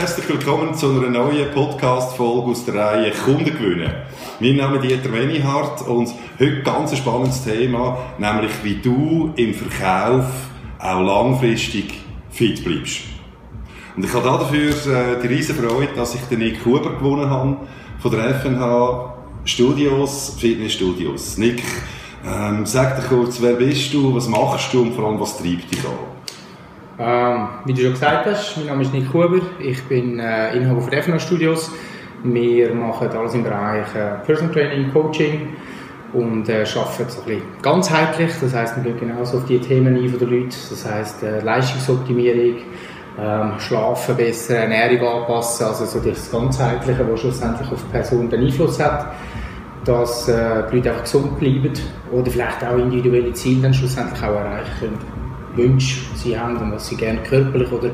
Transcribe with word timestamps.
herzlich 0.00 0.30
willkommen 0.30 0.74
zu 0.74 0.92
einer 0.92 1.10
neuen 1.10 1.50
Podcast-Folge 1.50 2.52
aus 2.52 2.64
der 2.64 2.74
Reihe 2.74 3.10
Kunden 3.10 3.44
gewinnen. 3.44 3.92
Mein 4.40 4.56
Name 4.56 4.78
ist 4.78 4.84
Dieter 4.84 5.10
Menihardt 5.10 5.86
und 5.86 6.08
heute 6.38 6.62
ganz 6.62 6.92
ein 6.92 6.96
spannendes 6.96 7.44
Thema, 7.44 7.98
nämlich 8.16 8.50
wie 8.62 8.76
du 8.76 9.30
im 9.36 9.52
Verkauf 9.52 10.24
auch 10.78 11.02
langfristig 11.02 12.00
fit 12.30 12.64
bleibst. 12.64 13.00
Und 13.94 14.06
ich 14.06 14.14
habe 14.14 14.24
dafür 14.24 14.70
äh, 14.70 15.20
die 15.22 15.26
riesige 15.26 15.62
Freude, 15.62 15.92
dass 15.94 16.14
ich 16.14 16.22
den 16.22 16.38
Nick 16.38 16.64
Huber 16.64 16.94
gewonnen 16.94 17.28
habe 17.28 17.58
von 17.98 18.10
der 18.10 18.36
FNH 18.36 19.16
Studios, 19.44 20.34
Fitnessstudios. 20.40 21.36
Nick, 21.36 21.62
ähm, 22.26 22.64
sag 22.64 22.96
dir 22.96 23.06
kurz, 23.06 23.38
wer 23.42 23.52
bist 23.52 23.92
du, 23.92 24.14
was 24.14 24.28
machst 24.28 24.72
du 24.72 24.80
und 24.80 24.94
vor 24.94 25.10
allem, 25.10 25.20
was 25.20 25.36
treibt 25.36 25.70
dich 25.70 25.80
an? 25.80 26.19
Ähm, 27.02 27.48
wie 27.64 27.72
du 27.72 27.80
schon 27.80 27.92
gesagt 27.92 28.26
hast, 28.26 28.58
mein 28.58 28.66
Name 28.66 28.82
ist 28.82 28.92
Nick 28.92 29.10
Huber, 29.14 29.40
ich 29.58 29.82
bin 29.84 30.18
äh, 30.18 30.54
Inhaber 30.54 30.82
von 30.82 30.92
FNA 30.92 31.18
Studios. 31.18 31.70
Wir 32.22 32.74
machen 32.74 33.08
alles 33.08 33.32
im 33.32 33.42
Bereich 33.42 33.86
äh, 33.94 34.22
Personal 34.26 34.52
Training, 34.52 34.92
Coaching 34.92 35.48
und 36.12 36.46
äh, 36.50 36.66
arbeiten 36.76 37.08
so 37.08 37.20
ein 37.22 37.26
bisschen 37.26 37.42
ganzheitlich. 37.62 38.32
Das 38.38 38.54
heißt, 38.54 38.76
wir 38.76 38.92
gehen 38.92 39.08
genauso 39.08 39.38
auf 39.38 39.46
die 39.46 39.58
Themen 39.58 39.96
ein 39.96 40.10
von 40.10 40.18
den 40.18 40.28
Leuten. 40.28 40.50
Das 40.68 40.84
heißt, 40.84 41.22
äh, 41.22 41.40
Leistungsoptimierung, 41.40 42.58
ähm, 43.18 43.52
Schlafen 43.58 44.16
besser, 44.16 44.56
Ernährung 44.56 45.22
anpassen, 45.22 45.68
also 45.68 45.86
so 45.86 46.00
das 46.00 46.30
Ganzheitliche, 46.30 47.10
was 47.10 47.20
schlussendlich 47.20 47.72
auf 47.72 47.82
die 47.82 47.92
Person 47.92 48.28
den 48.28 48.44
Einfluss 48.44 48.78
hat, 48.78 49.14
dass 49.86 50.28
äh, 50.28 50.64
die 50.70 50.76
Leute 50.76 50.90
einfach 50.90 51.04
gesund 51.04 51.38
bleiben 51.38 51.72
oder 52.12 52.30
vielleicht 52.30 52.62
auch 52.62 52.76
individuelle 52.76 53.32
Ziele 53.32 53.62
dann 53.62 53.72
schlussendlich 53.72 54.22
auch 54.22 54.34
erreichen 54.34 54.70
können. 54.78 55.09
Wünsche 55.54 55.98
sie 56.14 56.38
haben 56.38 56.56
und 56.56 56.72
was 56.72 56.88
sie 56.88 56.96
gerne 56.96 57.22
körperlich 57.22 57.70
oder 57.72 57.90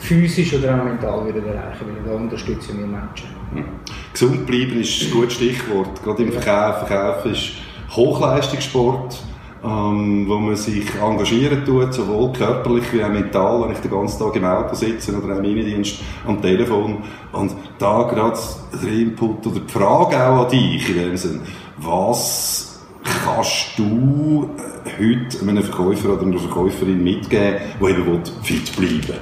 physisch 0.00 0.54
oder 0.54 0.80
auch 0.80 0.84
mental 0.84 1.26
wieder 1.26 1.46
erreichen 1.46 1.86
wollen. 1.86 2.04
Da 2.06 2.12
unterstützen 2.12 2.78
wir 2.78 2.86
Menschen. 2.86 3.28
Mhm. 3.52 3.64
Gesund 4.12 4.46
bleiben 4.46 4.80
ist 4.80 5.02
ein 5.02 5.10
gutes 5.10 5.34
Stichwort. 5.34 6.02
Gerade 6.02 6.22
im 6.22 6.32
Verkauf. 6.32 6.86
Verkauf 6.86 7.26
ist 7.26 7.52
Hochleistungssport, 7.90 9.22
ähm, 9.62 10.24
wo 10.26 10.38
man 10.38 10.56
sich 10.56 10.86
engagieren 11.00 11.64
tut, 11.64 11.92
sowohl 11.92 12.32
körperlich 12.32 12.92
wie 12.92 13.04
auch 13.04 13.10
mental, 13.10 13.62
wenn 13.62 13.72
ich 13.72 13.78
den 13.78 13.90
ganzen 13.90 14.18
Tag 14.18 14.36
im 14.36 14.44
Auto 14.44 14.74
sitze 14.74 15.16
oder 15.16 15.36
im 15.36 15.44
Innendienst 15.44 16.00
am 16.26 16.40
Telefon. 16.40 16.98
Und 17.32 17.52
da 17.78 18.04
gerade 18.04 18.38
der 18.82 18.90
Input 18.90 19.46
oder 19.46 19.60
die 19.60 19.72
Frage 19.72 20.16
auch 20.16 20.44
an 20.44 20.50
dich 20.50 20.88
in 20.88 20.96
dem 20.96 21.16
Sinn, 21.16 21.40
was 21.76 22.69
kannst 23.02 23.78
du 23.78 24.50
äh, 24.56 24.90
heute 24.98 25.40
einem 25.42 25.62
Verkäufer 25.62 26.14
oder 26.14 26.22
einer 26.22 26.38
Verkäuferin 26.38 27.02
mitgeben, 27.02 27.56
die 27.80 27.84
eben 27.84 28.22
fit 28.42 28.76
bleiben 28.76 29.08
will? 29.08 29.20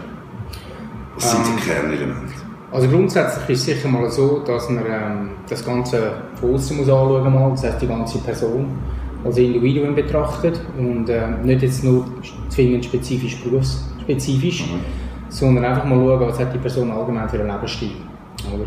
Was 1.14 1.32
sind 1.32 1.46
die 1.46 1.50
ähm, 1.50 1.60
Kernelemente? 1.60 2.34
Also 2.70 2.88
grundsätzlich 2.88 3.48
ist 3.48 3.60
es 3.60 3.76
sicher 3.76 3.88
mal 3.88 4.10
so, 4.10 4.40
dass 4.40 4.68
man 4.68 4.84
ähm, 4.86 5.30
das 5.48 5.64
Ganze 5.64 6.12
von 6.38 6.54
außen 6.54 6.76
muss 6.76 6.88
anschauen 6.88 7.32
muss, 7.32 7.62
das 7.62 7.72
heißt 7.72 7.82
die 7.82 7.86
ganze 7.86 8.18
Person 8.18 8.66
als 9.24 9.38
Individuum 9.38 9.94
betrachtet 9.94 10.60
und 10.76 11.08
äh, 11.08 11.28
nicht 11.42 11.62
jetzt 11.62 11.82
nur 11.82 12.06
zwingend 12.50 12.84
spezifisch 12.84 13.42
berufsspezifisch, 13.42 14.66
mhm. 14.66 14.80
sondern 15.28 15.64
einfach 15.64 15.84
mal 15.84 15.96
schauen, 15.96 16.20
was 16.20 16.38
hat 16.38 16.54
die 16.54 16.58
Person 16.58 16.90
allgemein 16.90 17.28
für 17.28 17.40
einen 17.40 17.50
Lebensstil. 17.50 17.90
Oder? 18.54 18.66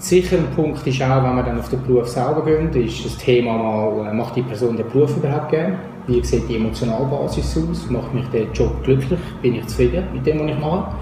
Sicher 0.00 0.38
ein 0.38 0.46
Punkt 0.56 0.86
ist 0.86 1.02
auch, 1.02 1.22
wenn 1.22 1.36
wir 1.36 1.42
dann 1.42 1.58
auf 1.58 1.68
den 1.68 1.82
Beruf 1.82 2.08
selber 2.08 2.42
gehen, 2.42 2.72
ist 2.72 3.04
das 3.04 3.18
Thema 3.18 3.58
mal, 3.58 4.08
äh, 4.08 4.14
macht 4.14 4.34
die 4.34 4.40
Person 4.40 4.74
den 4.74 4.88
Beruf 4.88 5.14
überhaupt 5.14 5.50
gerne? 5.50 5.78
Wie 6.06 6.24
sieht 6.24 6.48
die 6.48 6.56
Emotionalbasis 6.56 7.58
aus? 7.58 7.90
Macht 7.90 8.14
mich 8.14 8.24
der 8.32 8.44
Job 8.54 8.82
glücklich? 8.82 9.20
Bin 9.42 9.56
ich 9.56 9.66
zufrieden 9.66 10.04
mit 10.14 10.26
dem, 10.26 10.40
was 10.40 10.52
ich 10.52 10.58
mache? 10.58 10.94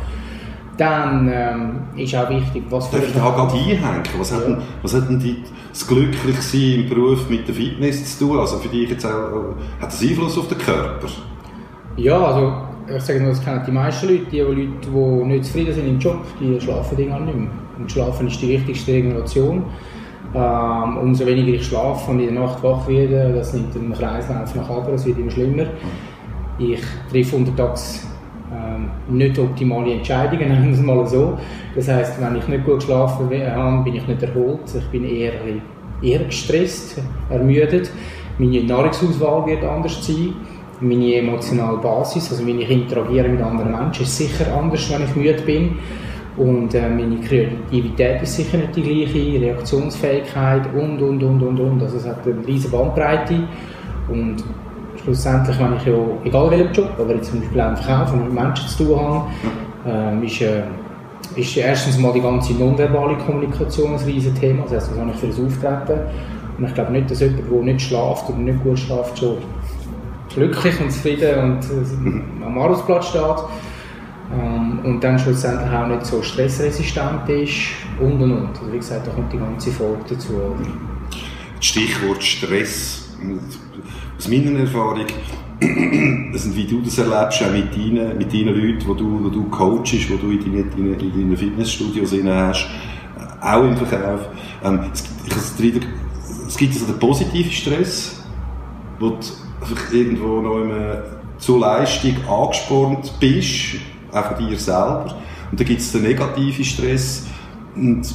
Dann 0.76 1.30
ähm, 1.32 1.76
ist 1.96 2.16
auch 2.16 2.28
wichtig, 2.28 2.64
was 2.70 2.88
für... 2.88 2.96
Darf 2.96 3.06
ich 3.06 3.14
da 3.14 3.20
gerade 3.20 3.52
einhängen? 3.52 4.02
Was, 4.18 4.30
ja. 4.32 4.36
hat 4.36 4.46
denn, 4.46 4.58
was 4.82 4.94
hat 4.94 5.08
denn 5.08 5.20
die, 5.20 5.44
das 5.70 5.86
Glücklichsein 5.86 6.82
im 6.82 6.88
Beruf 6.88 7.30
mit 7.30 7.46
der 7.46 7.54
Fitness 7.54 8.18
zu 8.18 8.26
tun? 8.26 8.40
Also 8.40 8.56
für 8.56 8.68
dich 8.68 8.90
jetzt 8.90 9.06
auch, 9.06 9.10
äh, 9.10 9.80
hat 9.80 9.92
das 9.92 10.02
Einfluss 10.02 10.36
auf 10.36 10.48
den 10.48 10.58
Körper? 10.58 11.06
Ja, 11.96 12.20
also 12.20 12.52
ich 12.96 13.02
sage 13.04 13.20
nur, 13.20 13.28
das 13.28 13.44
kennen 13.44 13.62
die 13.64 13.70
meisten 13.70 14.08
Leute, 14.08 14.24
die 14.32 14.40
Leute, 14.40 14.56
die 14.56 15.24
nicht 15.24 15.44
zufrieden 15.44 15.72
sind 15.72 15.86
im 15.86 15.98
Job, 16.00 16.18
die 16.40 16.60
schlafen 16.60 16.96
nicht 16.96 17.08
mehr. 17.08 17.48
Und 17.78 17.90
Schlafen 17.90 18.26
ist 18.26 18.40
die 18.42 18.48
wichtigste 18.48 18.92
Regulation. 18.92 19.64
Ähm, 20.34 20.98
umso 20.98 21.24
weniger 21.24 21.54
ich 21.54 21.66
schlafe 21.66 22.10
und 22.10 22.20
in 22.20 22.34
der 22.34 22.42
Nacht 22.42 22.62
wach 22.62 22.86
werde, 22.86 23.32
das 23.34 23.54
nimmt 23.54 23.74
den 23.74 23.94
Kreislauf 23.94 24.54
nach 24.54 24.68
oben, 24.68 24.92
es 24.92 25.06
wird 25.06 25.18
immer 25.18 25.30
schlimmer. 25.30 25.64
Ich 26.58 26.82
treffe 27.10 27.36
untertags 27.36 28.06
ähm, 28.52 28.90
nicht 29.08 29.38
optimale 29.38 29.94
Entscheidungen, 29.94 30.48
nennen 30.48 30.66
wir 30.66 30.72
es 30.72 30.82
mal 30.82 31.06
so. 31.06 31.38
Das 31.74 31.88
heißt, 31.88 32.20
wenn 32.20 32.36
ich 32.36 32.46
nicht 32.46 32.64
gut 32.64 32.80
geschlafen 32.80 33.30
habe, 33.30 33.84
bin 33.84 33.94
ich 33.94 34.06
nicht 34.06 34.22
erholt, 34.22 34.60
ich 34.76 34.86
bin 34.88 35.04
eher, 35.04 35.32
eher 36.02 36.24
gestresst, 36.24 37.00
ermüdet. 37.30 37.90
Meine 38.38 38.62
Nahrungsauswahl 38.64 39.46
wird 39.46 39.64
anders 39.64 40.06
sein. 40.06 40.34
Meine 40.80 41.14
emotionale 41.14 41.78
Basis, 41.78 42.30
also 42.30 42.46
wenn 42.46 42.60
ich 42.60 42.70
interagiere 42.70 43.28
mit 43.28 43.42
anderen 43.42 43.72
Menschen, 43.72 44.04
ist 44.04 44.16
sicher 44.16 44.46
anders, 44.56 44.90
wenn 44.92 45.04
ich 45.04 45.16
müde 45.16 45.42
bin. 45.42 45.76
Und 46.38 46.72
äh, 46.74 46.88
meine 46.88 47.16
Kreativität 47.20 48.22
ist 48.22 48.36
sicher 48.36 48.58
nicht 48.58 48.76
die 48.76 48.82
gleiche, 48.82 49.40
Reaktionsfähigkeit 49.40 50.62
und, 50.72 51.02
und, 51.02 51.22
und, 51.22 51.42
und, 51.42 51.60
und. 51.60 51.82
Also 51.82 51.96
es 51.96 52.06
hat 52.06 52.24
eine 52.24 52.46
riesige 52.46 52.76
Bandbreite. 52.76 53.42
Und 54.08 54.44
schlussendlich, 55.02 55.58
wenn 55.58 55.76
ich 55.76 55.84
ja, 55.84 55.94
egal 56.24 56.50
welchen 56.50 56.72
Job, 56.72 56.90
aber 56.98 57.14
jetzt 57.14 57.30
zum 57.30 57.40
Beispiel 57.40 57.60
auch 57.60 57.70
im 57.70 57.76
Verkauf 57.76 58.12
und 58.12 58.24
mit 58.24 58.32
Menschen 58.32 58.68
zu 58.68 58.84
tun 58.84 59.00
habe, 59.00 59.26
ähm, 59.86 60.22
ist, 60.22 60.40
äh, 60.40 60.62
ist 61.34 61.56
erstens 61.56 61.98
mal 61.98 62.12
die 62.12 62.20
ganze 62.20 62.52
nonverbale 62.54 63.16
Kommunikation 63.18 63.94
ein 63.94 64.04
riesiges 64.04 64.38
Thema. 64.38 64.62
Das 64.64 64.72
heißt, 64.74 64.92
was 64.92 64.98
habe 64.98 65.10
ich 65.10 65.16
für 65.16 65.26
das 65.26 65.40
Auftreten? 65.40 66.00
Und 66.56 66.64
ich 66.66 66.74
glaube 66.74 66.92
nicht, 66.92 67.10
dass 67.10 67.20
jemand, 67.20 67.50
der 67.50 67.62
nicht 67.62 67.80
schläft 67.80 68.28
oder 68.28 68.38
nicht 68.38 68.62
gut 68.62 68.78
schläft, 68.78 69.18
schon 69.18 69.38
glücklich 70.34 70.80
und 70.80 70.92
zufrieden 70.92 71.38
und 71.38 71.64
äh, 71.64 72.44
am 72.44 72.58
Arbeitsplatz 72.58 73.08
steht. 73.08 73.22
Ähm, 74.30 74.80
und 74.84 75.02
dann 75.02 75.18
schlussendlich 75.18 75.70
auch 75.70 75.86
nicht 75.86 76.04
so 76.04 76.22
stressresistent 76.22 77.28
ist 77.28 77.56
und 77.98 78.20
und 78.20 78.32
und. 78.32 78.48
Also 78.50 78.72
wie 78.72 78.76
gesagt, 78.76 79.06
da 79.06 79.10
kommt 79.12 79.32
die 79.32 79.38
ganze 79.38 79.70
Folge 79.70 80.00
dazu. 80.10 80.54
Stichwort 81.60 82.22
Stress. 82.22 83.08
Aus 84.16 84.28
meiner 84.28 84.60
Erfahrung, 84.60 85.06
also 86.32 86.54
wie 86.54 86.66
du 86.66 86.80
das 86.82 86.98
erlebst, 86.98 87.42
auch 87.42 87.52
mit 87.52 87.74
deinen, 87.74 88.18
mit 88.18 88.32
deinen 88.32 88.54
Leuten, 88.54 88.78
die 88.78 88.96
du, 88.96 89.24
wo 89.24 89.28
du 89.28 89.44
coachst, 89.44 89.92
die 89.92 90.06
du 90.06 90.30
in 90.30 90.40
deinen, 90.40 90.72
in 90.76 90.98
deinen, 90.98 91.30
in 91.32 91.36
Fitnessstudios 91.36 92.12
hast, 92.12 92.66
äh, 93.18 93.44
auch 93.44 93.64
im 93.64 93.76
Verkauf. 93.76 94.20
Ähm, 94.62 94.80
es, 94.92 95.04
habe 95.30 95.80
es 96.46 96.56
gibt 96.56 96.74
also 96.74 96.86
den 96.86 96.98
positiven 96.98 97.50
Stress, 97.50 98.22
wo 98.98 99.10
du 99.10 99.96
irgendwo 99.96 100.40
noch 100.40 101.02
zur 101.38 101.60
Leistung 101.60 102.16
angespornt 102.28 103.12
bist, 103.20 103.76
auch 104.12 104.24
von 104.24 104.46
dir 104.46 104.58
selber. 104.58 105.16
Und 105.50 105.60
dann 105.60 105.66
gibt 105.66 105.80
es 105.80 105.92
den 105.92 106.02
negativen 106.02 106.64
Stress. 106.64 107.26
Und 107.74 108.14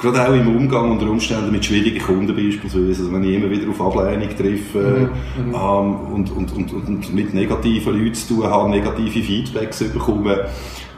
gerade 0.00 0.28
auch 0.28 0.34
im 0.34 0.56
Umgang 0.56 0.90
unter 0.90 1.08
Umständen 1.08 1.50
mit 1.50 1.64
schwierigen 1.64 2.02
Kunden 2.02 2.34
beispielsweise, 2.34 3.02
also 3.02 3.12
wenn 3.12 3.24
ich 3.24 3.36
immer 3.36 3.50
wieder 3.50 3.68
auf 3.70 3.80
Ablehnung 3.80 4.28
treffe 4.36 5.10
mhm. 5.36 5.48
mhm. 5.48 5.54
ähm, 5.54 5.96
und, 6.12 6.30
und, 6.30 6.52
und, 6.52 6.72
und, 6.72 7.14
mit 7.14 7.34
negativen 7.34 7.98
Leuten 7.98 8.14
zu 8.14 8.34
tun 8.34 8.44
habe, 8.44 8.70
negative 8.70 9.22
Feedbacks 9.22 9.82
bekomme, 9.84 10.46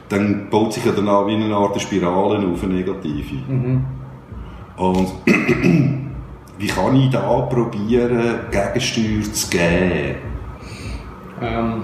dann 0.09 0.49
baut 0.51 0.73
sich 0.73 0.85
ja 0.85 0.93
dann 0.93 1.09
auch 1.09 1.27
wie 1.27 1.35
eine 1.35 1.55
Art 1.55 1.81
Spirale 1.81 2.47
auf, 2.47 2.63
eine 2.63 2.75
negative. 2.75 3.35
Mhm. 3.49 3.85
Und 4.77 5.09
wie 6.59 6.67
kann 6.67 6.97
ich 6.97 7.11
da 7.11 7.41
probieren, 7.43 8.41
Gegensteuer 8.51 9.33
zu 9.33 9.51
geben? 9.51 10.17
Ähm, 11.43 11.83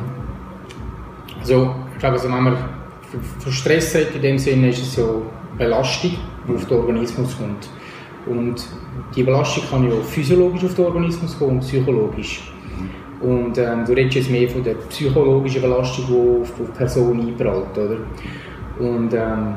also 1.41 1.75
glaube, 2.03 2.17
also 2.17 2.29
wenn 2.29 2.43
man 2.43 2.57
von 3.39 3.53
Stress 3.53 3.95
redet, 3.95 4.17
in 4.17 4.23
dem 4.23 4.39
Sinne 4.39 4.69
ist 4.71 4.83
es 4.83 4.97
ja 4.97 5.05
Belastung, 5.57 6.13
die 6.47 6.55
auf 6.55 6.67
den 6.67 6.79
Organismus 6.79 7.37
kommt. 7.39 7.69
Und 8.27 8.67
die 9.15 9.23
Belastung 9.23 9.65
kann 9.71 9.89
ja 9.89 9.97
physiologisch 10.03 10.65
auf 10.65 10.75
den 10.75 10.85
Organismus 10.85 11.39
kommen 11.39 11.53
und 11.53 11.61
psychologisch. 11.61 12.53
Und 13.21 13.57
ähm, 13.57 13.85
du 13.87 13.93
redest 13.93 14.17
jetzt 14.17 14.31
mehr 14.31 14.49
von 14.49 14.65
der 14.65 14.75
psychologischen 14.89 15.63
Belastung, 15.63 16.05
die 16.09 16.43
auf 16.43 16.53
die 16.59 16.77
Person 16.77 17.21
einprallt, 17.21 17.79
oder? 17.79 17.99
Und 18.81 19.15
ähm, 19.15 19.55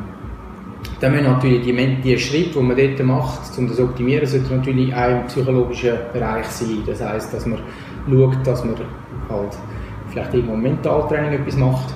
dann 1.00 1.12
müssen 1.12 1.25
natürlich 1.25 1.63
die, 1.63 2.01
die 2.03 2.18
Schritte, 2.19 2.59
die 2.59 2.63
man 2.63 2.77
dort 2.77 3.03
macht, 3.03 3.57
um 3.57 3.68
das 3.68 3.77
zu 3.77 3.83
optimieren, 3.83 4.27
sollte 4.27 4.56
natürlich 4.56 4.94
auch 4.94 5.09
im 5.09 5.25
psychologischen 5.25 5.97
Bereich 6.13 6.45
sein. 6.45 6.83
Das 6.86 7.03
heisst, 7.03 7.33
dass 7.33 7.45
man 7.47 7.59
schaut, 8.07 8.38
dass 8.45 8.63
man 8.63 8.75
halt 9.30 9.57
vielleicht 10.09 10.33
irgendwo 10.33 10.56
Mentaltraining 10.56 11.39
etwas 11.39 11.57
macht, 11.57 11.95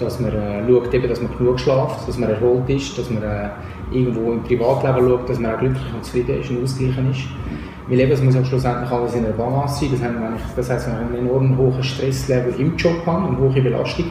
dass 0.00 0.20
man 0.20 0.32
äh, 0.32 0.66
schaut, 0.66 0.94
eben, 0.94 1.08
dass 1.08 1.20
man 1.20 1.36
genug 1.36 1.60
schläft, 1.60 2.08
dass 2.08 2.18
man 2.18 2.30
erholt 2.30 2.68
ist, 2.68 2.96
dass 2.98 3.10
man 3.10 3.22
äh, 3.22 3.48
irgendwo 3.92 4.32
im 4.32 4.42
Privatleben 4.42 5.08
schaut, 5.08 5.28
dass 5.28 5.38
man 5.38 5.54
auch 5.54 5.58
glücklich 5.58 5.94
und 5.94 6.04
zufrieden 6.04 6.40
ist 6.40 6.50
und 6.50 6.62
ausgeglichen 6.62 7.10
ist. 7.10 7.20
Weil 7.88 8.00
eben, 8.00 8.12
es 8.12 8.22
muss 8.22 8.36
auch 8.36 8.44
schlussendlich 8.44 8.90
alles 8.90 9.14
in 9.14 9.24
einer 9.24 9.34
Balance 9.34 9.80
sein. 9.80 9.88
Das, 9.92 10.02
haben, 10.02 10.16
das 10.56 10.70
heisst, 10.70 10.86
wenn 10.86 10.94
ich 10.94 11.18
einen 11.18 11.26
enorm 11.26 11.58
hohen 11.58 11.82
Stresslevel 11.82 12.54
im 12.58 12.76
Job 12.76 13.04
habe, 13.04 13.26
eine 13.26 13.38
hohe 13.38 13.60
Belastung, 13.60 14.06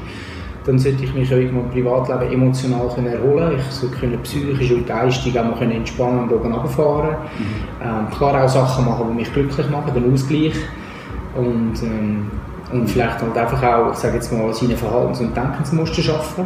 dann 0.66 0.78
sollte 0.78 1.04
ich 1.04 1.14
mich 1.14 1.32
irgendwo 1.32 1.62
im 1.62 1.70
Privatleben 1.70 2.34
emotional 2.34 2.90
können 2.94 3.08
erholen 3.08 3.54
Ich 3.58 3.64
sollte 3.74 3.96
können 3.96 4.22
psychisch 4.22 4.72
und 4.72 4.86
geistig 4.86 5.40
auch 5.40 5.46
mal 5.46 5.58
können 5.58 5.72
entspannen 5.72 6.24
und 6.24 6.32
oben 6.34 6.52
runterfahren. 6.52 7.12
Mhm. 7.12 7.46
Ähm, 7.82 8.10
klar 8.12 8.44
auch 8.44 8.50
Sachen 8.50 8.86
machen, 8.86 9.06
die 9.12 9.16
mich 9.16 9.34
glücklich 9.34 9.70
machen, 9.70 9.94
den 9.94 10.14
Ausgleich. 10.14 10.56
Und, 11.36 11.82
ähm, 11.84 12.30
und 12.72 12.90
vielleicht 12.90 13.22
halt 13.22 13.38
einfach 13.38 13.64
auch, 13.64 13.92
ich 13.92 13.98
sage 13.98 14.16
jetzt 14.16 14.32
mal, 14.32 14.54
seine 14.54 14.76
Verhaltens- 14.76 15.20
und 15.20 15.36
Denkensmuster 15.36 16.02
schaffen. 16.02 16.46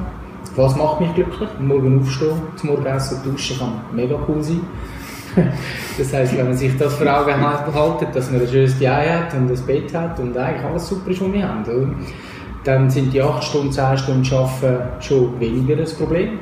Was 0.55 0.75
macht 0.75 1.01
mich 1.01 1.13
glücklich? 1.15 1.49
Morgen 1.59 1.99
aufstehen, 1.99 2.41
zum 2.55 2.69
Morgenessen 2.69 3.23
duschen 3.23 3.57
kann 3.57 3.81
mega 3.91 4.15
cool 4.27 4.43
sein. 4.43 4.61
das 5.97 6.13
heisst, 6.13 6.37
wenn 6.37 6.45
man 6.45 6.55
sich 6.55 6.77
das 6.77 6.93
vor 6.93 7.07
Augen 7.07 7.33
hält, 7.33 8.15
dass 8.15 8.31
man 8.31 8.41
ein 8.41 8.47
schönes 8.47 8.79
Ei 8.81 9.07
hat 9.07 9.33
und 9.33 9.49
ein 9.49 9.65
Bett 9.65 9.93
hat 9.95 10.19
und 10.19 10.37
eigentlich 10.37 10.63
alles 10.63 10.87
super 10.87 11.09
ist, 11.09 11.21
was 11.21 11.33
wir 11.33 11.47
haben, 11.47 11.63
oder? 11.63 11.87
dann 12.63 12.89
sind 12.89 13.13
die 13.13 13.21
8 13.21 13.43
Stunden, 13.43 13.71
10 13.71 13.97
Stunden 13.97 14.33
Arbeiten 14.33 15.01
schon 15.01 15.39
weniger 15.39 15.75
das 15.75 15.93
Problem. 15.93 16.39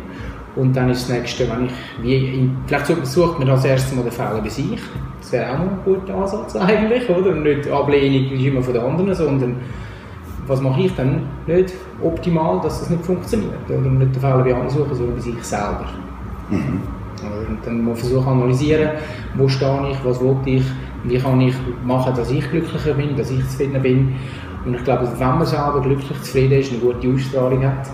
Und 0.56 0.76
dann 0.76 0.90
ist 0.90 1.10
das 1.10 1.18
nächste, 1.18 1.50
wenn 1.50 1.66
ich, 1.66 1.72
wie, 2.02 2.50
vielleicht 2.68 3.06
sucht 3.08 3.40
man 3.40 3.50
als 3.50 3.66
erstes 3.66 3.96
mal 3.96 4.04
den 4.04 4.12
Fehler 4.12 4.42
bei 4.42 4.50
sich. 4.50 4.80
Das 5.22 5.32
wäre 5.32 5.54
auch 5.54 5.58
mal 5.60 5.68
ein 5.68 5.80
guter 5.86 6.16
Ansatz 6.16 6.56
eigentlich, 6.56 7.08
oder? 7.10 7.32
Nicht 7.34 7.70
Ablehnung 7.70 8.32
ist 8.32 8.44
immer 8.44 8.62
von 8.62 8.74
den 8.74 8.84
anderen, 8.84 9.14
sondern 9.14 9.56
was 10.48 10.62
mache 10.62 10.82
ich 10.82 10.96
dann 10.96 11.22
nicht 11.46 11.74
optimal, 12.04 12.60
dass 12.62 12.80
das 12.80 12.90
nicht 12.90 13.06
funktioniert. 13.06 13.70
Oder 13.70 13.80
nicht 13.82 14.16
den 14.16 14.20
Fehler 14.20 14.44
bei 14.44 14.54
anderen 14.54 14.70
suchen, 14.70 14.96
sondern 14.96 15.16
bei 15.16 15.22
sich 15.22 15.44
selber. 15.44 15.86
Mhm. 16.50 16.82
Und 17.22 17.60
dann 17.64 17.78
muss 17.84 17.86
man 17.86 17.96
versuchen 17.98 18.28
analysieren, 18.28 18.90
wo 19.36 19.48
stehe 19.48 19.92
ich, 19.92 19.98
was 20.04 20.20
will 20.20 20.38
ich, 20.46 20.64
wie 21.04 21.18
kann 21.18 21.40
ich 21.40 21.54
machen, 21.86 22.14
dass 22.16 22.32
ich 22.32 22.50
glücklicher 22.50 22.94
bin, 22.96 23.16
dass 23.16 23.30
ich 23.30 23.48
zufriedener 23.48 23.80
bin. 23.80 24.16
Und 24.66 24.76
ich 24.76 24.84
glaube, 24.84 25.08
wenn 25.18 25.28
man 25.28 25.46
selber 25.46 25.82
glücklich 25.82 26.22
zufrieden 26.22 26.60
ist, 26.60 26.72
eine 26.72 26.82
gute 26.82 27.08
Ausstrahlung 27.08 27.64
hat, 27.64 27.88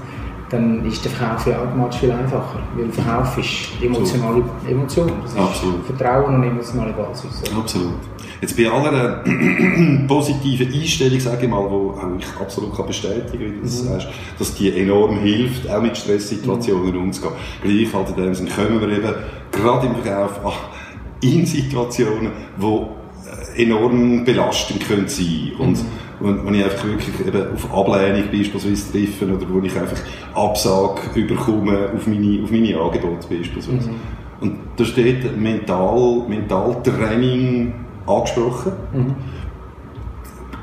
dann 0.49 0.85
ist 0.85 1.03
der 1.03 1.11
Verkauf 1.11 1.45
ja 1.47 1.61
automatisch 1.61 1.99
viel 1.99 2.11
einfacher. 2.11 2.59
Weil 2.75 2.89
Verkauf 2.91 3.37
ist 3.37 3.83
emotionale 3.83 4.43
Emotion. 4.69 5.11
Das 5.21 5.31
ist 5.31 5.37
Absolut. 5.37 5.85
Vertrauen 5.85 6.35
und 6.35 6.43
emotionale 6.43 6.93
Basis. 6.93 7.43
Absolut. 7.55 7.95
Jetzt 8.39 8.55
bei 8.55 8.69
aller 8.69 9.23
positiven 10.07 10.71
Einstellung, 10.71 11.19
sage 11.19 11.45
ich 11.45 11.49
mal, 11.49 11.57
auch 11.57 11.99
ich 12.17 12.25
absolut 12.39 12.75
kann 12.75 12.85
bestätigen 12.85 13.39
wie 13.39 13.55
du 13.57 13.61
das 13.63 13.83
mhm. 13.83 13.87
sagst, 13.87 14.07
dass 14.37 14.53
die 14.55 14.79
enorm 14.79 15.17
hilft, 15.19 15.69
auch 15.69 15.81
mit 15.81 15.97
Stresssituationen 15.97 16.93
mhm. 16.93 17.03
umzugehen. 17.03 17.33
Gleich 17.63 17.93
halt 17.93 18.09
in 18.09 18.23
dem 18.23 18.35
Sinne 18.35 18.49
kommen 18.51 18.79
wir 18.79 18.89
eben 18.89 19.13
gerade 19.51 19.87
im 19.87 19.95
Verkauf 19.95 20.39
in 21.21 21.45
Situationen, 21.45 22.31
die 22.57 23.57
äh, 23.57 23.63
enorm 23.63 24.23
belastend 24.23 24.87
können 24.87 25.07
sein 25.07 25.25
können. 25.57 25.59
Und 25.59 25.83
mhm 25.83 26.06
wenn, 26.19 26.53
ich 26.53 26.63
einfach 26.63 26.85
wirklich 26.85 27.27
eben 27.27 27.53
auf 27.53 27.73
Ablehnung 27.73 28.29
beispielsweise 28.31 28.91
treffe 28.91 29.25
oder 29.25 29.45
wo 29.49 29.59
ich 29.59 29.77
einfach 29.77 29.97
Absage 30.33 31.01
überkomme 31.15 31.89
auf 31.95 32.07
meine, 32.07 32.43
auf 32.43 32.51
meine 32.51 32.79
Angebote 32.79 33.27
beispielsweise. 33.29 33.89
Mhm. 33.89 33.95
Und 34.39 34.57
da 34.75 34.85
steht 34.85 35.37
Mental, 35.37 36.23
Mentaltraining 36.27 37.73
angesprochen. 38.05 38.71
Mhm. 38.93 39.15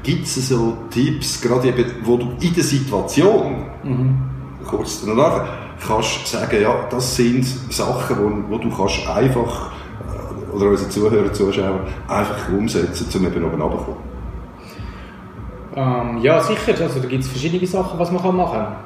Gibt 0.03 0.27
es 0.27 0.49
so 0.49 0.77
Tipps, 0.91 1.41
gerade 1.41 1.69
eben, 1.69 1.85
wo 2.03 2.17
du 2.17 2.33
in 2.41 2.55
der 2.55 2.65
Situation, 2.65 3.65
mhm. 3.83 4.19
kurz 4.67 5.05
danach, 5.05 5.47
kannst 5.87 6.27
sagen, 6.27 6.61
ja, 6.61 6.87
das 6.91 7.17
sind 7.17 7.45
Sachen, 7.45 8.17
wo, 8.49 8.55
wo 8.55 8.59
du 8.59 8.71
kannst 8.71 9.07
einfach, 9.09 9.73
äh, 9.73 10.55
oder 10.55 10.71
unsere 10.71 10.91
Zuhörer, 10.91 11.33
Zuschauer, 11.33 11.81
einfach 12.07 12.49
umsetzen, 12.51 13.07
um 13.19 13.27
eben 13.27 13.45
oben 13.45 13.61
runterzukommen? 13.61 14.14
Ähm, 15.77 16.19
ja, 16.23 16.41
sicher. 16.41 16.75
Also, 16.83 17.01
da 17.01 17.09
gibt 17.09 17.25
es 17.25 17.29
verschiedene 17.29 17.67
Sachen, 17.67 17.99
was 17.99 18.11
man 18.11 18.37
machen 18.37 18.53
kann. 18.53 18.77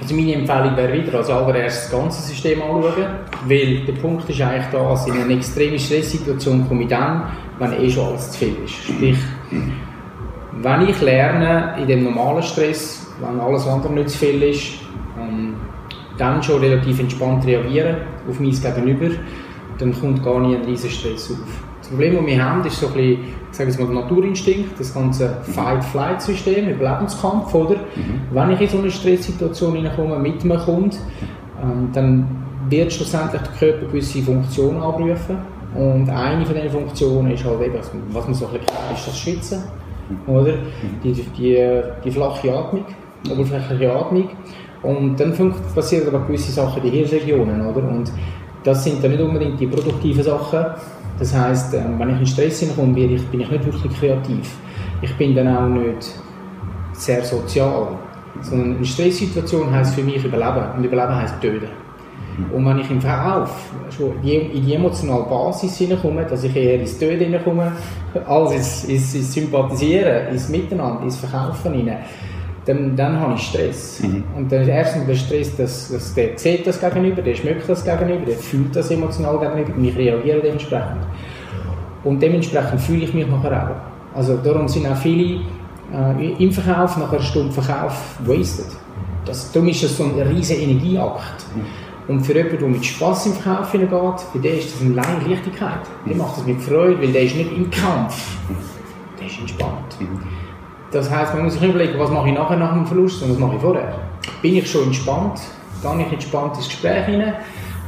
Also 0.00 0.14
meine 0.14 0.32
Empfehlung 0.32 0.76
wäre 0.76 0.92
wieder, 0.94 1.18
als 1.18 1.28
allererstes 1.28 1.90
das 1.90 2.00
ganze 2.00 2.22
System 2.22 2.62
anschauen, 2.62 3.04
weil 3.46 3.80
der 3.84 3.92
Punkt 3.94 4.28
ist 4.30 4.40
eigentlich 4.40 4.66
da, 4.72 4.88
dass 4.88 5.06
in 5.06 5.20
eine 5.20 5.34
extreme 5.34 5.78
Stresssituation 5.78 6.66
komme 6.66 6.84
ich 6.84 6.88
dann, 6.88 7.24
wenn 7.58 7.72
eh 7.74 7.90
schon 7.90 8.06
alles 8.06 8.30
zu 8.30 8.38
viel 8.38 8.56
ist. 8.64 8.74
Sprich, 8.76 9.18
wenn 10.62 10.88
ich 10.88 11.00
lerne, 11.02 11.74
in 11.78 11.86
dem 11.86 12.04
normalen 12.04 12.42
Stress, 12.42 13.12
wenn 13.20 13.38
alles 13.40 13.66
andere 13.66 13.92
nicht 13.92 14.10
zu 14.10 14.18
viel 14.18 14.42
ist, 14.42 14.72
ähm, 15.20 15.56
dann 16.16 16.42
schon 16.42 16.60
relativ 16.60 16.98
entspannt 16.98 17.44
reagieren 17.44 17.96
auf 18.28 18.40
mein 18.40 18.52
Gegenüber, 18.52 19.14
dann 19.76 19.92
kommt 20.00 20.24
gar 20.24 20.40
nie 20.40 20.56
ein 20.56 20.64
riesen 20.64 20.90
Stress 20.90 21.30
auf. 21.30 21.88
Problem, 21.90 22.16
das 22.16 22.26
wir 22.26 22.44
haben, 22.44 22.64
ist 22.64 22.78
so 22.78 22.86
ein 22.86 22.92
bisschen, 22.94 23.18
ich 23.50 23.56
sage 23.56 23.70
jetzt 23.70 23.80
mal, 23.80 23.86
der 23.86 24.02
Naturinstinkt, 24.02 24.78
das 24.78 24.94
ganze 24.94 25.36
Fight-Flight-System, 25.42 26.68
Überlebenskampf, 26.68 27.54
oder? 27.54 27.76
Mhm. 27.76 28.20
Wenn 28.30 28.50
ich 28.52 28.60
in 28.60 28.68
so 28.68 28.78
eine 28.78 28.90
Stresssituation 28.90 29.74
hineinkomme, 29.74 30.18
mit 30.18 30.44
mir 30.44 30.58
kommt, 30.58 30.98
ähm, 31.62 31.90
dann 31.92 32.26
wird 32.68 32.92
schlussendlich 32.92 33.42
der 33.42 33.52
Körper 33.52 33.86
gewisse 33.86 34.22
Funktionen 34.22 34.80
abrufen. 34.80 35.38
Und 35.74 36.08
eine 36.08 36.44
von 36.44 36.54
diesen 36.54 36.70
Funktionen 36.70 37.30
ist 37.32 37.44
halt 37.44 37.60
eben, 37.62 37.74
was 38.12 38.24
man 38.24 38.34
so 38.34 38.46
ein 38.46 38.52
bisschen 38.52 38.66
kennt, 38.66 38.98
ist 38.98 39.06
das 39.06 39.18
Schwitzen, 39.18 39.64
oder? 40.26 40.54
Die, 41.02 41.12
die, 41.12 41.82
die 42.04 42.10
flache 42.10 42.52
Atmung, 42.52 42.84
oberflächliche 43.30 43.92
Atmung. 43.92 44.28
Und 44.82 45.18
dann 45.20 45.34
passieren 45.74 46.08
aber 46.08 46.26
gewisse 46.26 46.52
Sachen 46.52 46.82
in 46.82 46.90
den 46.90 47.06
Hirnregionen, 47.06 47.66
oder? 47.66 47.86
Und 47.88 48.10
das 48.64 48.84
sind 48.84 49.02
dann 49.02 49.12
nicht 49.12 49.20
unbedingt 49.20 49.60
die 49.60 49.66
produktiven 49.66 50.22
Sachen, 50.22 50.64
das 51.20 51.34
heisst, 51.34 51.74
ähm, 51.74 51.98
wenn 51.98 52.10
ich 52.10 52.20
in 52.20 52.26
Stress 52.26 52.60
hineinkomme, 52.60 52.94
bin 52.94 53.14
ich, 53.14 53.26
bin 53.28 53.40
ich 53.40 53.50
nicht 53.50 53.64
wirklich 53.66 54.00
kreativ. 54.00 54.56
Ich 55.02 55.14
bin 55.16 55.34
dann 55.34 55.54
auch 55.54 55.68
nicht 55.68 56.14
sehr 56.92 57.22
sozial. 57.22 57.88
Sondern 58.40 58.76
eine 58.76 58.86
Stresssituation 58.86 59.70
heisst 59.70 59.94
für 59.94 60.02
mich 60.02 60.24
Überleben. 60.24 60.64
Und 60.76 60.84
Überleben 60.84 61.14
heisst 61.14 61.40
Töten. 61.40 61.68
Und 62.52 62.64
wenn 62.64 62.78
ich 62.78 62.90
im 62.90 63.00
Verkauf 63.00 63.70
schon 63.94 64.12
in 64.22 64.64
die 64.64 64.74
emotionale 64.74 65.24
Basis 65.24 65.76
hineinkomme, 65.76 66.24
dass 66.24 66.44
ich 66.44 66.56
eher 66.56 66.80
ins 66.80 66.98
Töten 66.98 67.24
hineinkomme, 67.24 67.72
als 68.26 68.52
ins, 68.52 68.84
ins, 68.84 69.14
ins 69.14 69.34
Sympathisieren, 69.34 70.28
ins 70.28 70.48
Miteinander, 70.48 71.02
ins 71.02 71.18
Verkaufen 71.18 71.74
hinein, 71.74 71.98
dann, 72.66 72.94
dann 72.96 73.18
habe 73.18 73.34
ich 73.34 73.42
Stress. 73.42 74.00
Mhm. 74.02 74.24
Und 74.36 74.52
dann 74.52 74.68
erstens 74.68 75.06
der 75.06 75.14
Stress, 75.14 75.56
dass, 75.56 75.90
dass 75.90 76.14
der 76.14 76.38
sieht 76.38 76.66
das 76.66 76.80
Gegenüber, 76.80 77.22
der 77.22 77.34
schmeckt 77.34 77.68
das 77.68 77.84
Gegenüber, 77.84 78.26
der 78.26 78.36
fühlt 78.36 78.74
das 78.76 78.90
emotional 78.90 79.38
gegenüber 79.38 79.76
und 79.76 79.84
ich 79.84 79.96
reagiere 79.96 80.40
dementsprechend. 80.40 81.02
Und 82.04 82.22
dementsprechend 82.22 82.80
fühle 82.80 83.04
ich 83.04 83.14
mich 83.14 83.26
nachher 83.26 83.70
auch. 83.70 84.16
Also 84.16 84.36
darum 84.38 84.68
sind 84.68 84.86
auch 84.86 84.96
viele 84.96 85.40
äh, 85.92 86.32
im 86.38 86.52
Verkauf, 86.52 86.96
nach 86.96 87.12
einer 87.12 87.22
Stunde 87.22 87.52
Verkauf, 87.52 88.16
wasted. 88.24 88.66
Das, 89.24 89.52
darum 89.52 89.68
ist 89.68 89.82
das 89.84 89.96
so 89.96 90.04
ein 90.04 90.18
riesiger 90.20 90.60
Energieakt. 90.60 91.44
Mhm. 91.54 91.64
Und 92.08 92.20
für 92.22 92.34
jemanden, 92.34 92.58
der 92.58 92.68
mit 92.68 92.84
Spass 92.84 93.26
im 93.26 93.34
Verkauf 93.34 93.70
hineingeht, 93.72 94.20
für 94.32 94.38
den 94.38 94.58
ist 94.58 94.74
das 94.74 94.80
eine 94.80 94.94
lange 94.94 95.28
Leichtigkeit. 95.28 95.80
Der 96.06 96.16
macht 96.16 96.38
das 96.38 96.46
mit 96.46 96.60
Freude, 96.60 97.00
weil 97.00 97.12
der 97.12 97.22
ist 97.22 97.36
nicht 97.36 97.52
im 97.52 97.70
Kampf. 97.70 98.36
Der 99.18 99.26
ist 99.26 99.38
entspannt. 99.38 99.96
Mhm. 100.00 100.39
Das 100.90 101.08
heisst, 101.10 101.34
man 101.34 101.44
muss 101.44 101.54
sich 101.54 101.62
überlegen, 101.62 101.98
was 101.98 102.10
mache 102.10 102.28
ich 102.28 102.34
nachher 102.34 102.56
nach 102.56 102.72
dem 102.72 102.86
Verlust 102.86 103.22
und 103.22 103.30
was 103.30 103.38
mache 103.38 103.54
ich 103.56 103.60
vorher. 103.60 103.94
Bin 104.42 104.56
ich 104.56 104.70
schon 104.70 104.84
entspannt? 104.84 105.40
Gehe 105.82 106.06
ich 106.06 106.12
entspannt 106.12 106.56
ins 106.56 106.68
Gespräch 106.68 107.06
hinein? 107.06 107.34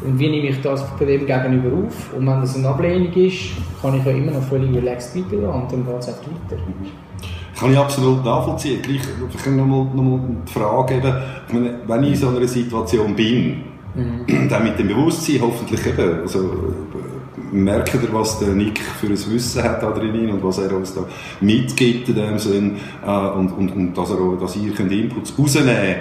Und 0.05 0.19
wie 0.19 0.29
nehme 0.29 0.49
ich 0.49 0.61
das 0.61 0.85
bei 0.99 1.05
dem 1.05 1.27
Gegenüber 1.27 1.87
auf? 1.87 2.13
Und 2.17 2.27
wenn 2.27 2.41
das 2.41 2.57
eine 2.57 2.69
Ablehnung 2.69 3.13
ist, 3.13 3.39
kann 3.81 3.97
ich 3.97 4.05
ja 4.05 4.13
immer 4.13 4.33
noch 4.33 4.43
völlig 4.43 4.75
relaxed 4.75 5.17
weitergehen 5.17 5.45
und 5.45 5.71
dann 5.71 5.85
geht 5.85 5.99
es 5.99 6.09
einfach 6.09 6.23
weiter. 6.23 6.63
Kann 7.59 7.73
ich 7.73 7.79
absolut 7.79 8.25
nachvollziehen. 8.25 8.83
Gleich 8.83 9.03
nochmal 9.47 9.85
noch 9.95 10.03
mal 10.03 10.21
die 10.47 10.53
Frage, 10.53 10.95
eben, 10.95 11.79
wenn 11.87 12.03
ich 12.05 12.11
in 12.11 12.17
so 12.17 12.29
einer 12.29 12.47
Situation 12.47 13.15
bin, 13.15 13.65
mhm. 13.95 14.49
dann 14.49 14.65
mit 14.65 14.79
dem 14.79 14.89
Bewusstsein 14.89 15.41
hoffentlich 15.41 15.87
eben, 15.87 16.23
also 16.23 16.51
merkt 17.53 17.95
ihr, 17.95 18.13
was 18.13 18.39
der 18.39 18.49
Nick 18.49 18.81
für 18.81 19.07
ein 19.07 19.13
Wissen 19.13 19.63
hat 19.63 19.83
da 19.83 19.91
drin 19.91 20.31
und 20.31 20.43
was 20.43 20.59
er 20.59 20.75
uns 20.75 20.95
da 20.95 21.05
mitgibt 21.41 22.09
in 22.09 22.15
dem 22.15 22.39
Sinn 22.39 22.77
äh, 23.07 23.11
und, 23.11 23.51
und, 23.53 23.77
und 23.77 23.95
dass, 23.95 24.11
er 24.11 24.37
dass 24.41 24.57
ihr 24.57 24.73
könnt 24.73 24.91
Inputs 24.91 25.35
rausnehmen 25.39 25.97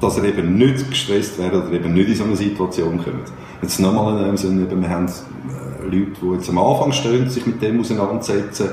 dass 0.00 0.18
er 0.18 0.24
eben 0.24 0.56
nicht 0.56 0.90
gestresst 0.90 1.38
wird 1.38 1.54
oder 1.54 1.72
eben 1.72 1.94
nicht 1.94 2.08
in 2.08 2.14
so 2.14 2.24
eine 2.24 2.36
Situation 2.36 3.02
kommt. 3.02 3.32
Jetzt 3.62 3.80
nochmal 3.80 4.18
in 4.18 4.26
dem 4.26 4.36
Sinn, 4.36 4.62
eben, 4.62 4.82
wir 4.82 4.90
haben 4.90 5.06
äh, 5.06 5.84
Leute, 5.84 6.12
die 6.20 6.34
jetzt 6.34 6.50
am 6.50 6.58
Anfang 6.58 6.92
stehen, 6.92 7.28
sich 7.30 7.46
mit 7.46 7.62
dem 7.62 7.80
auseinandersetzen 7.80 8.68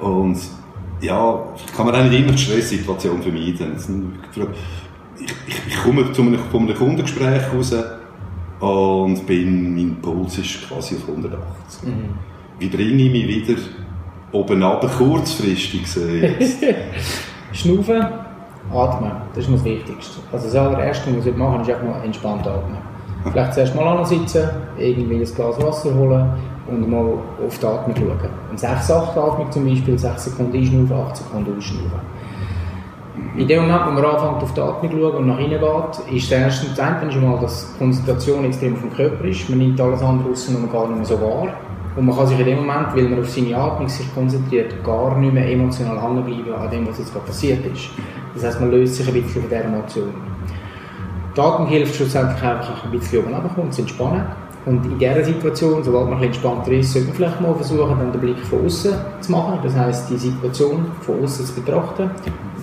und 0.00 0.38
ja, 1.00 1.44
kann 1.76 1.86
man 1.86 1.94
auch 1.94 2.04
nicht 2.04 2.20
immer 2.20 2.32
die 2.32 2.38
Stresssituation 2.38 3.22
vermeiden. 3.22 3.76
Ich, 5.20 5.26
ich, 5.46 5.62
ich 5.68 5.82
komme 5.82 6.12
zu 6.12 6.22
einem, 6.22 6.38
von 6.50 6.62
einem 6.62 6.76
Kundengespräch 6.76 7.42
raus, 7.52 7.74
und 8.60 9.26
bin, 9.26 9.74
mein 9.74 9.96
Puls 10.02 10.38
ist 10.38 10.68
quasi 10.68 10.96
auf 10.96 11.08
180. 11.08 11.88
Mhm. 11.88 11.92
Wie 12.58 12.68
bringe 12.68 13.02
ich 13.02 13.12
mich 13.12 13.28
wieder 13.28 13.60
oben 14.32 14.62
runter, 14.62 14.88
kurzfristig? 14.88 15.86
Schnaufen, 17.52 18.04
atmen, 18.72 19.12
das 19.34 19.44
ist 19.44 19.54
das 19.54 19.64
Wichtigste. 19.64 20.20
Also 20.32 20.46
das 20.46 20.54
allererste, 20.56 21.16
was 21.16 21.26
ich 21.26 21.36
machen 21.36 21.60
ist 21.60 21.70
einfach 21.70 21.84
mal 21.84 22.04
entspannt 22.04 22.46
atmen. 22.46 22.78
Vielleicht 23.32 23.54
zuerst 23.54 23.74
mal 23.74 24.04
sitzen, 24.04 24.48
irgendwie 24.78 25.16
ein 25.16 25.24
Glas 25.24 25.62
Wasser 25.62 25.94
holen 25.94 26.30
und 26.68 26.88
mal 26.88 27.14
auf 27.46 27.58
die 27.58 27.66
Atmung 27.66 27.96
schauen. 27.96 28.30
Und 28.50 28.58
6-8-Atmung 28.58 29.50
zum 29.50 29.66
Beispiel, 29.66 29.98
6 29.98 30.24
Sekunden 30.24 30.56
einschnaufen, 30.56 30.92
8 30.92 31.16
Sekunden 31.16 31.56
ausschnaufen. 31.56 32.00
In 33.38 33.46
dem 33.46 33.60
Moment, 33.62 33.86
wo 33.86 33.90
man 33.92 34.04
anfängt 34.04 34.42
auf 34.42 34.52
die 34.52 34.60
Atmung 34.60 34.90
zu 34.90 34.98
schauen 34.98 35.14
und 35.14 35.26
nach 35.28 35.38
innen 35.38 35.60
geht, 35.60 36.16
ist 36.16 36.28
der 36.28 36.38
erste 36.40 36.66
das 36.70 36.80
eine 36.80 37.12
schon 37.12 37.30
mal, 37.30 37.38
dass 37.38 37.72
die 37.72 37.78
Konzentration 37.78 38.44
extrem 38.44 38.74
dem 38.74 38.92
Körper 38.92 39.24
ist. 39.26 39.48
Man 39.48 39.58
nimmt 39.58 39.80
alles 39.80 40.02
andere 40.02 40.32
außen 40.32 40.56
und 40.56 40.72
gar 40.72 40.88
nicht 40.88 40.96
mehr 40.96 41.04
so 41.04 41.20
wahr. 41.20 41.46
Und 41.94 42.06
man 42.06 42.16
kann 42.16 42.26
sich 42.26 42.40
in 42.40 42.46
dem 42.46 42.56
Moment, 42.56 42.96
weil 42.96 43.04
man 43.04 43.20
auf 43.20 43.28
seine 43.28 43.56
Atmung 43.56 43.88
sich 43.88 44.12
konzentriert, 44.12 44.82
gar 44.82 45.16
nicht 45.18 45.32
mehr 45.32 45.48
emotional 45.52 46.02
hängen 46.02 46.52
an 46.52 46.68
dem, 46.68 46.88
was 46.88 46.98
jetzt 46.98 47.12
gerade 47.12 47.26
passiert 47.26 47.64
ist. 47.64 47.90
Das 48.34 48.42
heißt, 48.42 48.60
man 48.60 48.72
löst 48.72 48.96
sich 48.96 49.06
ein 49.06 49.14
bisschen 49.14 49.42
von 49.42 49.50
dieser 49.50 49.64
Emotion. 49.64 50.14
Die 51.36 51.40
Atmung 51.40 51.68
hilft 51.68 51.94
schlussendlich 51.94 52.42
einfach 52.42 52.84
ein 52.84 52.90
bisschen 52.90 53.20
oben 53.20 53.34
runterzukommen, 53.34 53.70
zu 53.70 53.82
entspannen. 53.82 54.26
Und 54.66 54.84
in 54.84 54.98
dieser 54.98 55.24
Situation, 55.24 55.84
sobald 55.84 56.10
man 56.10 56.20
entspannter 56.20 56.72
ist, 56.72 56.92
sollte 56.92 57.06
man 57.06 57.16
vielleicht 57.16 57.40
mal 57.40 57.54
versuchen, 57.54 57.96
dann 58.00 58.10
den 58.10 58.20
Blick 58.20 58.38
von 58.38 58.66
außen 58.66 58.94
zu 59.20 59.30
machen. 59.30 59.60
Das 59.62 59.76
heißt, 59.76 60.10
die 60.10 60.16
Situation 60.16 60.86
von 61.02 61.22
außen 61.22 61.46
zu 61.46 61.54
betrachten, 61.54 62.10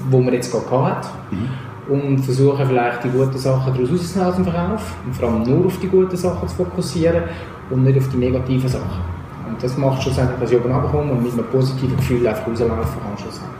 wo 0.10 0.20
man 0.22 0.34
jetzt 0.34 0.52
gerade 0.52 0.86
hat. 0.86 1.08
Mhm. 1.32 1.50
Und 1.88 2.20
versuchen 2.20 2.66
vielleicht 2.66 3.04
die 3.04 3.10
guten 3.10 3.38
Sachen 3.38 3.74
daraus 3.74 4.18
aus 4.18 4.36
dem 4.36 4.44
Verkauf. 4.44 4.96
Und 5.06 5.16
vor 5.16 5.30
allem 5.30 5.44
nur 5.44 5.68
auf 5.68 5.80
die 5.80 5.88
guten 5.88 6.18
Sachen 6.18 6.48
zu 6.48 6.56
fokussieren 6.56 7.24
und 7.70 7.84
nicht 7.84 7.98
auf 7.98 8.08
die 8.10 8.18
negativen 8.18 8.68
Sachen. 8.68 9.02
Und 9.48 9.62
das 9.62 9.78
macht 9.78 10.02
schlussendlich, 10.02 10.40
dass 10.40 10.52
ich 10.52 10.58
oben 10.58 10.72
runterkomme 10.72 11.12
und 11.12 11.24
mit 11.24 11.34
einem 11.34 11.46
positiven 11.46 11.96
Gefühl 11.96 12.28
einfach 12.28 12.48
rauslaufen 12.48 13.02
kann 13.02 13.18
schlussendlich. 13.18 13.56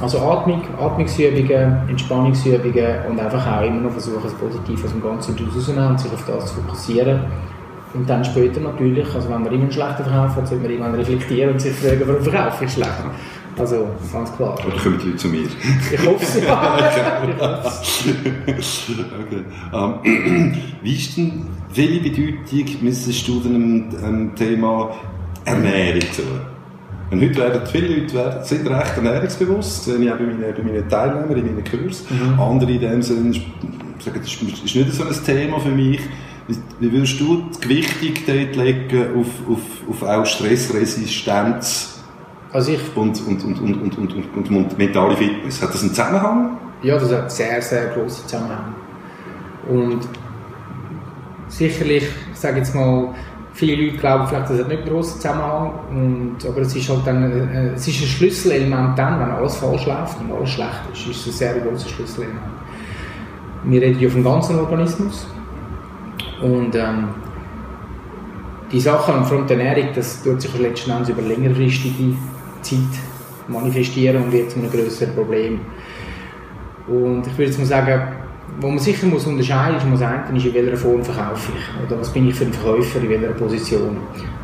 Also 0.00 0.18
Atmung, 0.18 0.62
Atmungsübungen, 0.78 1.88
Entspannungsübungen 1.88 2.96
und 3.08 3.20
einfach 3.20 3.46
auch 3.46 3.62
immer 3.62 3.80
noch 3.80 3.92
versuchen, 3.92 4.22
das 4.24 4.34
Positive 4.34 4.84
aus 4.84 4.90
dem 4.90 5.02
Ganzen 5.02 5.38
rauszunehmen 5.38 5.90
und 5.90 6.00
sich 6.00 6.12
auf 6.12 6.24
das 6.26 6.46
zu 6.46 6.60
fokussieren. 6.60 7.20
Und 7.94 8.10
dann 8.10 8.24
später 8.24 8.60
natürlich, 8.60 9.06
also 9.14 9.30
wenn 9.30 9.44
man 9.44 9.52
immer 9.52 9.62
einen 9.62 9.72
schlechten 9.72 10.02
Verkauf 10.02 10.36
hat, 10.36 10.48
sollte 10.48 10.62
man 10.62 10.70
irgendwann 10.72 10.94
reflektieren 10.96 11.52
und 11.52 11.60
sich 11.60 11.72
fragen, 11.74 12.02
warum 12.06 12.22
verkaufe 12.22 12.64
ich 12.64 12.72
schlecht. 12.72 12.90
Also, 13.56 13.88
ganz 14.12 14.34
klar. 14.36 14.58
Oder 14.66 14.76
kommen 14.76 14.98
die 14.98 15.06
Leute 15.06 15.16
zu 15.16 15.28
mir? 15.28 15.46
Ich 15.92 16.06
hoffe 16.06 16.24
es, 16.24 16.44
ja. 16.44 17.22
okay. 19.20 19.44
Um, 19.72 19.94
ähm, 20.04 20.54
wie 20.82 20.94
ist 20.94 21.16
denn, 21.16 21.46
welche 21.74 22.00
Bedeutung 22.00 22.76
müsstest 22.82 23.28
du 23.28 23.40
dem 23.40 23.88
ähm, 24.04 24.34
Thema 24.34 24.90
Ernährung 25.44 26.00
zu? 26.12 26.22
Und 27.10 27.20
heute 27.20 27.36
werden 27.36 27.62
viele 27.70 28.00
Leute 28.00 28.14
werden, 28.14 28.44
sind 28.44 28.68
recht 28.68 28.96
ernährungsbewusst, 28.96 29.84
sehe 29.84 29.98
ich 29.98 30.10
auch 30.10 30.16
bei 30.16 30.24
meinen, 30.24 30.54
bei 30.56 30.62
meinen 30.62 30.88
Teilnehmern 30.88 31.36
in 31.36 31.46
meinen 31.46 31.64
Kursen. 31.64 32.06
Mhm. 32.10 32.40
Andere 32.40 32.72
in 32.72 32.80
dem 32.80 33.02
Sinne 33.02 33.32
sagen, 33.32 34.20
das 34.20 34.32
ist 34.32 34.74
nicht 34.74 34.92
so 34.92 35.04
ein 35.04 35.24
Thema 35.24 35.60
für 35.60 35.70
mich. 35.70 36.00
Wie, 36.80 36.92
würdest 36.92 37.20
du 37.20 37.44
die 37.54 37.60
Gewichtung 37.60 38.14
dort 38.26 38.56
legen 38.56 39.06
auf, 39.16 39.26
auf, 39.48 39.62
auf 39.88 40.02
auch 40.02 40.26
Stressresistenz 40.26 41.93
also 42.54 42.70
ich... 42.72 42.96
und, 42.96 43.20
und, 43.26 43.44
und, 43.44 43.60
und, 43.60 43.82
und, 43.82 43.98
und, 43.98 44.36
und, 44.36 44.50
und 44.50 44.78
mentale 44.78 45.16
Fitness. 45.16 45.60
Hat 45.60 45.74
das 45.74 45.82
einen 45.82 45.90
Zusammenhang? 45.90 46.56
Ja, 46.82 46.96
das 46.96 47.12
hat 47.12 47.30
sehr, 47.30 47.60
sehr 47.60 47.86
großen 47.88 48.26
Zusammenhang. 48.28 48.74
Und 49.68 50.00
sicherlich, 51.48 52.04
ich 52.32 52.38
sage 52.38 52.58
jetzt 52.58 52.72
mal, 52.74 53.08
viele 53.54 53.84
Leute 53.86 53.98
glauben 53.98 54.28
vielleicht, 54.28 54.50
das 54.50 54.60
hat 54.60 54.68
nicht 54.68 54.82
einen 54.82 54.88
grossen 54.88 55.20
Zusammenhang, 55.20 55.72
und, 55.90 56.36
aber 56.46 56.60
es 56.60 56.76
ist 56.76 56.88
halt 56.88 57.00
dann, 57.06 57.24
äh, 57.24 57.72
es 57.74 57.88
ist 57.88 58.02
ein 58.02 58.06
Schlüsselelement 58.06 58.96
dann, 58.98 59.18
wenn 59.20 59.30
alles 59.30 59.56
falsch 59.56 59.86
läuft 59.86 60.20
und 60.20 60.32
alles 60.32 60.50
schlecht 60.50 60.80
ist, 60.92 61.06
ist 61.08 61.20
es 61.20 61.26
ein 61.26 61.32
sehr 61.32 61.60
großes 61.60 61.90
Schlüsselelement. 61.90 62.42
Wir 63.64 63.80
reden 63.80 63.98
ja 63.98 64.08
vom 64.08 64.22
ganzen 64.22 64.58
Organismus 64.60 65.26
und 66.42 66.74
ähm, 66.74 67.08
die 68.70 68.80
Sachen 68.80 69.14
und 69.16 69.24
vor 69.24 69.38
allem 69.38 69.46
die 69.46 69.54
Ernährung, 69.54 69.88
das 69.94 70.22
tut 70.22 70.40
sich 70.40 70.56
letzten 70.58 70.90
Endes 70.90 71.08
über 71.08 71.22
längerfristige 71.22 72.14
Zeit 72.64 72.78
manifestieren 73.48 74.24
und 74.24 74.32
wird 74.32 74.50
zu 74.50 74.58
einem 74.58 74.70
größeren 74.70 75.14
Problem. 75.14 75.60
Und 76.88 77.26
ich 77.26 77.32
würde 77.32 77.44
jetzt 77.50 77.58
mal 77.58 77.66
sagen, 77.66 78.02
wo 78.60 78.68
man 78.68 78.78
sicher 78.78 79.06
muss 79.06 79.26
unterscheiden 79.26 79.90
muss, 79.90 80.00
ist, 80.00 80.46
in 80.46 80.54
welcher 80.54 80.76
Form 80.76 81.02
verkaufe 81.02 81.52
ich. 81.56 81.86
Oder 81.86 82.00
was 82.00 82.12
bin 82.12 82.28
ich 82.28 82.34
für 82.34 82.44
ein 82.44 82.52
Verkäufer, 82.52 83.00
in 83.00 83.08
welcher 83.08 83.32
Position. 83.32 83.96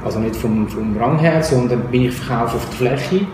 Also 0.05 0.19
nicht 0.19 0.37
vom, 0.37 0.67
vom 0.69 0.97
Rang 0.97 1.19
her, 1.19 1.43
sondern 1.43 1.83
bin 1.91 2.05
ich 2.05 2.15
Verkäufer 2.15 2.57
auf 2.57 2.67
der 2.71 2.99
Fläche 2.99 3.27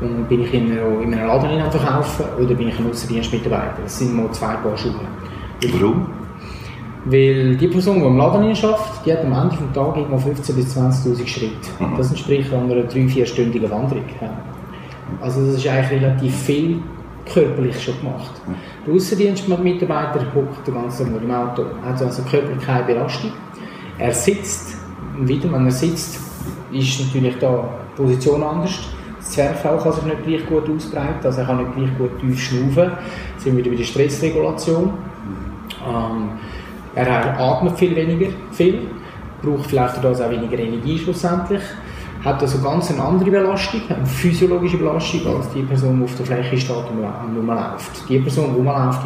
und 0.00 0.28
bin 0.28 0.42
ich 0.42 0.52
in, 0.52 0.72
einer, 0.72 1.00
in 1.00 1.14
einem 1.14 1.26
Laden 1.26 1.60
am 1.60 1.70
Verkaufen 1.70 2.24
oder 2.38 2.54
bin 2.54 2.68
ich 2.68 2.78
ein 2.78 2.90
Außendienstmitarbeiter. 2.90 3.82
Das 3.82 3.98
sind 3.98 4.14
mal 4.14 4.30
zwei 4.32 4.54
Paar 4.54 4.76
Schuhe. 4.76 4.94
Warum? 5.72 6.06
Weil 7.10 7.56
die 7.56 7.68
Person, 7.68 8.00
die 8.00 8.06
im 8.06 8.18
Laden 8.18 8.42
arbeitet, 8.42 8.78
die 9.06 9.12
hat 9.12 9.24
am 9.24 9.32
Ende 9.32 9.56
des 9.56 9.72
Tages 9.72 10.06
immer 10.06 10.18
15.000 10.18 10.52
bis 10.54 10.76
20.000 10.76 11.26
Schritte. 11.26 11.54
Mhm. 11.78 11.96
Das 11.96 12.10
entspricht 12.10 12.52
einer 12.52 12.74
3-4-stündigen 12.74 13.70
Wanderung. 13.70 14.04
Also 15.22 15.46
das 15.46 15.54
ist 15.56 15.66
eigentlich 15.66 16.02
relativ 16.02 16.36
viel 16.36 16.82
körperlich 17.24 17.82
schon 17.82 17.98
gemacht. 18.00 18.32
Mhm. 18.46 18.54
Der 18.86 18.94
Außendienstmitarbeiter 18.94 20.20
hockt 20.34 20.66
den 20.66 20.74
ganzen 20.74 21.14
Tag 21.14 21.22
im 21.22 21.30
Auto, 21.30 21.64
hat 21.82 22.02
also 22.02 22.22
körperlich 22.22 22.64
keine 22.64 22.84
Belastung. 22.84 23.32
Er 23.96 24.12
sitzt, 24.12 24.76
und 25.18 25.26
wieder, 25.26 25.50
wenn 25.50 25.64
er 25.64 25.70
sitzt, 25.70 26.20
ist 26.70 27.00
natürlich 27.06 27.38
da 27.38 27.68
die 27.96 28.02
Position 28.02 28.42
anders. 28.42 28.78
Das 29.16 29.30
Zwerchfell 29.30 29.78
kann 29.78 29.92
sich 29.92 30.04
nicht 30.04 30.24
gleich 30.24 30.46
gut 30.46 30.68
ausbreiten, 30.68 31.24
also 31.24 31.40
er 31.40 31.46
kann 31.46 31.56
nicht 31.56 31.74
gleich 31.74 31.98
gut 31.98 32.20
tief 32.20 32.38
schnaufen. 32.38 32.92
Jetzt 33.32 33.44
sind 33.44 33.56
wir 33.56 33.64
wieder 33.64 33.70
bei 33.70 33.76
der 33.76 33.84
Stressregulation. 33.84 34.92
Ähm, 35.86 36.30
er 37.06 37.38
atmet 37.38 37.78
viel 37.78 37.94
weniger, 37.94 38.30
viel, 38.50 38.88
braucht 39.42 39.66
vielleicht 39.66 40.04
auch 40.04 40.30
weniger 40.30 40.58
Energie 40.58 40.98
schlussendlich, 40.98 41.62
hat 42.24 42.42
also 42.42 42.60
ganz 42.60 42.90
eine 42.90 43.02
andere 43.02 43.30
Belastung, 43.30 43.82
eine 43.88 44.04
physiologische 44.04 44.78
Belastung, 44.78 45.36
als 45.36 45.48
die 45.50 45.62
Person, 45.62 45.98
die 45.98 46.04
auf 46.04 46.16
der 46.16 46.26
Fläche 46.26 46.58
steht 46.58 46.76
und 46.76 47.36
rumläuft. 47.36 48.08
Die 48.08 48.18
Person, 48.18 48.50
die 48.50 48.56
rumläuft, 48.56 49.00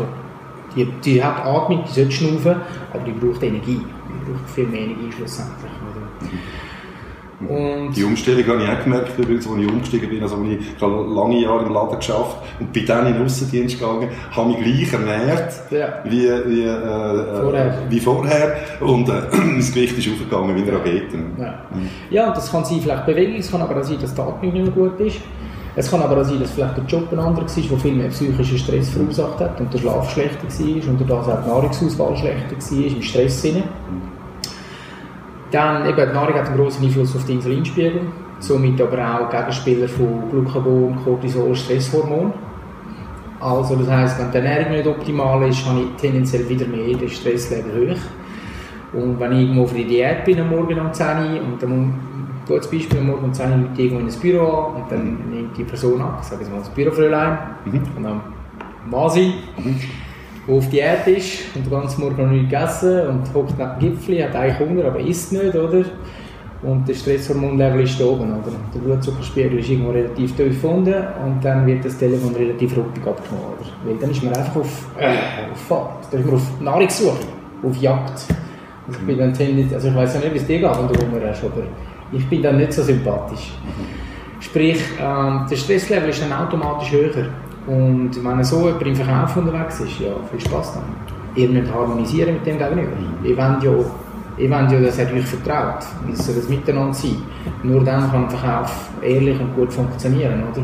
die, 0.75 0.87
die, 1.04 1.22
hat 1.22 1.44
Atmung, 1.44 1.84
die 1.87 1.92
sollte 1.92 2.12
schnaufen, 2.12 2.56
aber 2.92 3.04
die 3.04 3.12
braucht 3.12 3.42
Energie. 3.42 3.80
Die 4.08 4.30
braucht 4.30 4.50
viel 4.54 4.66
mehr 4.66 4.80
Energie 4.80 5.12
schlussendlich. 5.14 5.70
Und 7.49 7.92
die 7.94 8.04
Umstellung 8.04 8.46
habe 8.46 8.62
ich 8.62 8.68
auch 8.68 8.84
gemerkt, 8.84 9.18
übrigens, 9.18 9.46
als 9.46 9.58
ich 9.58 9.68
umgestiegen 9.68 10.08
bin. 10.08 10.22
Also, 10.22 10.37
als 10.37 10.49
ich 10.49 10.80
lange 10.80 11.40
Jahre 11.40 11.64
im 11.66 11.72
Laden 11.72 11.99
geschafft 11.99 12.37
und 12.61 12.72
bin 12.72 12.87
dann 12.87 13.06
in 13.06 13.14
den 13.14 13.25
Aussendienst 13.25 13.78
gegangen, 13.78 14.08
habe 14.30 14.49
mich 14.49 14.58
gleich 14.58 14.92
ernährt 14.92 15.52
ja. 15.70 16.00
wie, 16.04 16.28
wie, 16.46 16.64
äh, 16.64 17.40
vorher. 17.40 17.78
wie 17.88 18.00
vorher. 18.00 18.56
Und 18.80 19.08
äh, 19.08 19.12
das 19.56 19.72
Gewicht 19.72 19.99
ist 19.99 20.08
aufgegangen 20.08 20.56
wie 20.56 20.62
eine 20.62 20.72
Rakete. 20.72 21.18
Ja. 21.38 21.54
ja, 22.11 22.32
das 22.32 22.50
kann 22.50 22.64
sein, 22.64 22.80
vielleicht 22.80 23.06
Bewegung, 23.06 23.37
es 23.37 23.50
kann 23.50 23.62
aber 23.62 23.80
auch 23.80 23.84
sein, 23.84 23.99
dass 24.00 24.14
die 24.14 24.20
Atmung 24.20 24.52
nicht 24.52 24.64
mehr 24.64 24.72
gut 24.72 25.00
ist. 25.00 25.18
Es 25.75 25.90
kann 25.90 26.02
aber 26.02 26.20
auch 26.20 26.25
sein, 26.25 26.38
dass 26.38 26.50
vielleicht 26.50 26.76
der 26.76 26.84
Job 26.84 27.11
ein 27.12 27.18
anderer 27.18 27.46
war, 27.46 27.62
der 27.70 27.78
viel 27.78 27.94
mehr 27.94 28.08
psychischen 28.08 28.58
Stress 28.58 28.90
verursacht 28.90 29.40
hat 29.40 29.58
und 29.58 29.72
der 29.72 29.78
Schlaf 29.78 30.11
schlechter 30.11 30.44
war 30.44 30.90
und 30.90 31.00
dadurch 31.00 31.28
auch 31.28 31.42
die 31.42 31.49
Nahrungsauswahl 31.49 32.16
schlechter 32.16 32.56
war 32.56 32.87
im 32.87 33.02
Stresssinne. 33.02 33.62
Dann 35.52 35.87
eben, 35.87 36.09
die 36.09 36.14
Nahrung 36.14 36.35
hat 36.35 36.49
einen 36.49 36.56
grossen 36.56 36.87
Einfluss 36.87 37.14
auf 37.14 37.26
den 37.26 37.37
Insulinspiegel, 37.37 38.00
somit 38.38 38.80
aber 38.80 38.99
auch 38.99 39.30
Gegenspieler 39.30 39.87
von 39.87 40.30
Glucagon, 40.30 40.97
Cortisol, 41.04 41.54
Stresshormon. 41.54 42.32
Also 43.38 43.76
das 43.76 43.90
heisst, 43.90 44.18
wenn 44.18 44.30
die 44.30 44.38
Ernährung 44.38 44.73
nicht 44.73 44.87
optimal 44.87 45.47
ist, 45.49 45.66
habe 45.66 45.80
ich 45.80 46.00
tendenziell 46.00 46.49
wieder 46.49 46.66
mehr 46.66 46.97
den 46.97 47.09
Stresslevel 47.09 47.90
hoch. 47.90 48.99
Und 48.99 49.21
wenn 49.21 49.32
ich 49.32 49.40
irgendwo 49.40 49.64
auf 49.64 49.75
der 49.75 49.85
Diät 49.85 50.25
bin 50.25 50.40
am 50.40 50.49
Morgen 50.49 50.80
um 50.80 50.92
10 50.92 51.06
Uhr 51.06 51.42
und 51.42 51.62
dann 51.62 51.94
gutes 52.49 52.71
Beispiel, 52.71 53.00
am 53.00 53.09
Morgen 53.09 53.25
um 53.26 53.35
10 53.35 53.50
Uhr 53.50 53.56
Leute 53.59 53.82
irgendwo 53.82 54.00
in 54.00 54.09
ein 54.09 54.21
Büro 54.21 54.47
an 54.47 54.82
und 54.82 54.90
dann 54.90 55.30
nimmt 55.30 55.56
die 55.56 55.64
Person 55.64 56.00
ab, 56.00 56.18
ich 56.23 56.28
sage 56.28 56.42
jetzt 56.42 56.50
mal 56.50 56.61
das 56.61 56.71
Bürofräulein, 56.71 57.38
mhm. 57.64 57.82
und 57.97 58.02
dann 58.02 58.21
Masi, 58.88 59.35
mhm 59.59 59.76
der 60.46 60.54
auf 60.54 60.68
Diät 60.68 61.06
ist 61.06 61.54
und 61.54 61.64
den 61.64 61.70
ganzen 61.70 62.00
Morgen 62.00 62.22
noch 62.22 62.30
nicht 62.30 62.50
gegessen 62.50 63.06
und 63.08 63.34
hockt 63.34 63.58
neben 63.58 63.70
dem 63.78 63.78
Gipfel, 63.78 64.25
hat 64.25 64.34
eigentlich 64.34 64.58
Hunger, 64.58 64.84
aber 64.87 65.00
isst 65.00 65.32
nicht, 65.32 65.54
oder? 65.54 65.84
Und 66.62 66.88
der 66.88 66.94
Stresshormonlevel 66.94 67.80
ist 67.82 68.00
oben, 68.00 68.30
oder? 68.30 68.52
Der 68.72 68.78
Blutzuckerspiegel 68.78 69.58
ist 69.58 69.68
irgendwo 69.68 69.90
relativ 69.90 70.37
tief 70.37 70.49
gefunden 70.49 70.94
und 71.25 71.44
dann 71.44 71.66
wird 71.66 71.84
das 71.84 71.99
Telefon 71.99 72.34
relativ 72.37 72.76
ruppig 72.76 73.04
abgenommen, 73.04 73.49
oder? 73.58 73.68
Weil 73.84 73.99
dann 73.99 74.11
ist 74.11 74.22
man 74.22 74.32
einfach 74.32 74.56
auf, 74.56 74.87
äh, 74.99 75.08
auf 75.52 75.61
Fahrt, 75.68 76.06
dann 76.12 76.20
ist 76.20 76.26
man 76.26 76.34
auf 76.37 76.61
Nahrungssuche, 76.61 77.18
auf 77.64 77.76
Jagd. 77.78 78.26
Also 78.87 79.00
ich 79.00 79.06
bin 79.06 79.18
dann 79.18 79.34
tendenziell, 79.34 79.75
also 79.75 79.88
ich 79.88 79.94
weiß 79.94 80.14
ja 80.14 80.20
nicht, 80.20 80.34
wie 80.34 80.38
es 80.38 80.46
dir 80.46 80.58
geht, 80.61 80.70
wenn 80.70 80.88
du 80.88 81.06
Hunger 81.06 81.28
hast, 81.28 81.44
aber 81.44 81.62
ich 82.12 82.28
bin 82.28 82.42
dann 82.42 82.58
nicht 82.58 82.72
so 82.72 82.82
sympathisch. 82.82 83.52
Sprich, 84.38 84.80
ähm, 85.00 85.46
der 85.50 85.56
Stresslevel 85.56 86.11
ist 86.11 86.22
dann 86.22 86.32
automatisch 86.32 86.92
höher. 86.92 87.26
Und 87.66 88.11
wenn 88.25 88.45
so 88.45 88.66
jemand 88.66 88.83
im 88.83 88.97
Verkauf 88.97 89.37
unterwegs 89.37 89.81
ist, 89.81 90.00
ja, 90.00 90.12
viel 90.31 90.40
Spaß 90.40 90.75
dann. 90.75 90.83
Ihr 91.35 91.49
müsst 91.49 91.73
harmonisieren 91.73 92.35
mit 92.35 92.47
dem 92.47 92.59
Gegenüber. 92.59 92.97
Mhm. 92.97 93.25
Ihr 93.25 93.37
wollt 93.37 93.62
ja, 93.62 93.71
ihr 94.37 94.50
wollt 94.50 94.73
ja 94.73 94.81
dass 94.81 94.99
er 94.99 95.12
euch 95.12 95.25
vertraut. 95.25 95.85
Es 96.12 96.26
soll 96.26 96.35
das 96.35 96.49
Miteinander 96.49 96.92
sein. 96.92 97.16
Nur 97.62 97.85
dann 97.85 98.11
kann 98.11 98.28
der 98.28 98.38
Verkauf 98.38 98.90
ehrlich 99.00 99.38
und 99.40 99.54
gut 99.54 99.73
funktionieren, 99.73 100.42
oder? 100.50 100.62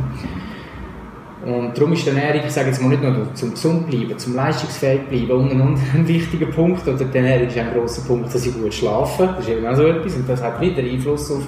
Und 1.46 1.78
darum 1.78 1.92
ist 1.92 2.04
die 2.04 2.10
Ernährung, 2.10 2.42
ich 2.44 2.52
sage 2.52 2.68
jetzt 2.68 2.82
mal 2.82 2.88
nicht 2.88 3.02
nur 3.02 3.32
zum 3.34 3.52
gesund 3.52 3.88
bleiben, 3.88 4.18
zum 4.18 4.34
leistungsfähig 4.34 5.02
bleiben, 5.08 5.30
und 5.30 5.50
ein, 5.52 5.78
ein 5.94 6.08
wichtiger 6.08 6.46
Punkt. 6.46 6.86
Oder 6.86 7.04
die 7.04 7.16
Ernährung 7.16 7.46
ist 7.46 7.56
ein 7.56 7.72
grosser 7.72 8.02
Punkt, 8.02 8.34
dass 8.34 8.44
ich 8.44 8.54
gut 8.60 8.74
schlafe. 8.74 9.34
Das 9.36 9.46
ist 9.46 9.50
eben 9.50 9.66
auch 9.66 9.76
so 9.76 9.86
etwas. 9.86 10.16
Und 10.16 10.28
das 10.28 10.42
hat 10.42 10.60
wieder 10.60 10.82
Einfluss 10.82 11.30
auf 11.30 11.42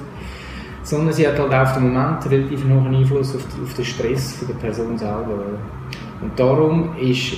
sondern 0.82 1.12
sie 1.12 1.26
hat 1.26 1.38
halt 1.38 1.52
auf 1.52 1.74
den 1.74 1.92
Moment 1.92 2.30
relativ 2.30 2.64
hohen 2.64 2.94
Einfluss 2.94 3.34
auf, 3.34 3.44
auf 3.62 3.74
den 3.74 3.84
Stress 3.84 4.36
von 4.36 4.48
der 4.48 4.54
Person 4.54 4.96
selber. 4.98 5.44
Und 6.20 6.38
darum 6.38 6.96
ist 6.96 7.32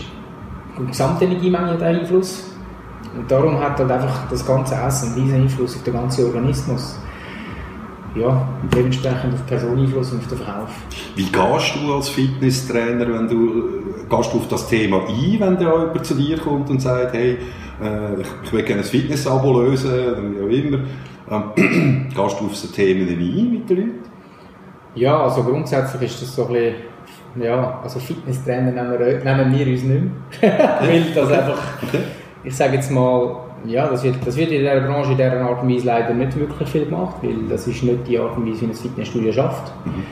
die 0.78 0.86
Gesamtenergiemenge 0.86 1.76
der 1.76 1.88
Einfluss 1.88 2.52
und 3.16 3.30
darum 3.30 3.60
hat 3.60 3.78
halt 3.78 3.90
einfach 3.90 4.28
das 4.30 4.46
ganze 4.46 4.74
Essen 4.74 5.12
einen 5.12 5.22
riesen 5.22 5.42
Einfluss 5.42 5.76
auf 5.76 5.82
den 5.82 5.94
ganzen 5.94 6.26
Organismus. 6.26 6.98
Ja, 8.14 8.28
und 8.62 8.74
dementsprechend 8.74 9.34
auf 9.34 9.40
die 9.40 9.48
Person 9.48 9.78
Einfluss 9.78 10.12
und 10.12 10.18
auf 10.18 10.28
den 10.28 10.38
Verkauf. 10.38 10.68
Wie 11.16 11.24
gehst 11.24 11.74
du 11.76 11.94
als 11.94 12.08
Fitnesstrainer, 12.10 13.08
wenn 13.08 13.28
du, 13.28 13.70
gehst 14.08 14.32
du 14.32 14.36
auf 14.36 14.48
das 14.48 14.68
Thema 14.68 15.00
ein, 15.08 15.36
wenn 15.40 15.56
da 15.56 15.84
jemand 15.84 16.04
zu 16.04 16.14
dir 16.14 16.38
kommt 16.38 16.68
und 16.68 16.80
sagt, 16.80 17.14
hey, 17.14 17.38
äh, 17.82 18.20
ich, 18.20 18.26
ich 18.44 18.52
will 18.52 18.62
gerne 18.64 18.82
ein 18.82 18.86
Fitness-Abo 18.86 19.62
lösen, 19.62 20.36
wie 20.36 20.42
auch 20.42 20.64
immer. 20.64 20.78
Ähm, 21.30 22.08
gehst 22.08 22.40
du 22.40 22.46
auf 22.46 22.56
so 22.56 22.68
Themen 22.68 23.08
ein 23.08 23.52
mit 23.52 23.68
den 23.68 23.76
Leuten? 23.76 23.94
Ja, 24.94 25.22
also 25.22 25.42
grundsätzlich 25.42 26.10
ist 26.10 26.22
das 26.22 26.36
so 26.36 26.46
ein 26.46 26.52
bisschen, 26.52 26.74
ja, 27.42 27.80
also 27.82 27.98
Fitnesstrainer 27.98 28.72
nennen 28.72 28.98
wir, 28.98 29.24
nennen 29.24 29.58
wir 29.58 29.66
uns 29.66 29.82
nicht 29.82 30.02
mehr. 30.42 30.78
Weil 30.80 31.04
das 31.14 31.30
einfach, 31.30 31.62
ich 32.44 32.54
sage 32.54 32.74
jetzt 32.74 32.90
mal, 32.90 33.36
ja, 33.64 33.88
das 33.88 34.02
wird, 34.02 34.16
das 34.26 34.36
wird 34.36 34.50
in 34.50 34.58
dieser 34.60 34.80
Branche 34.80 35.12
in 35.12 35.16
dieser 35.16 35.40
Art 35.40 35.62
und 35.62 35.72
Weise 35.72 35.86
leider 35.86 36.12
nicht 36.12 36.38
wirklich 36.38 36.68
viel 36.68 36.84
gemacht, 36.84 37.16
weil 37.22 37.36
das 37.48 37.64
ist 37.68 37.80
nicht 37.84 38.08
die 38.08 38.18
Art 38.18 38.36
und 38.36 38.50
Weise, 38.50 38.62
wie 38.62 38.66
ein 38.66 38.74
Fitnessstudio 38.74 39.32
schafft. 39.32 39.72
Mhm. 39.84 40.02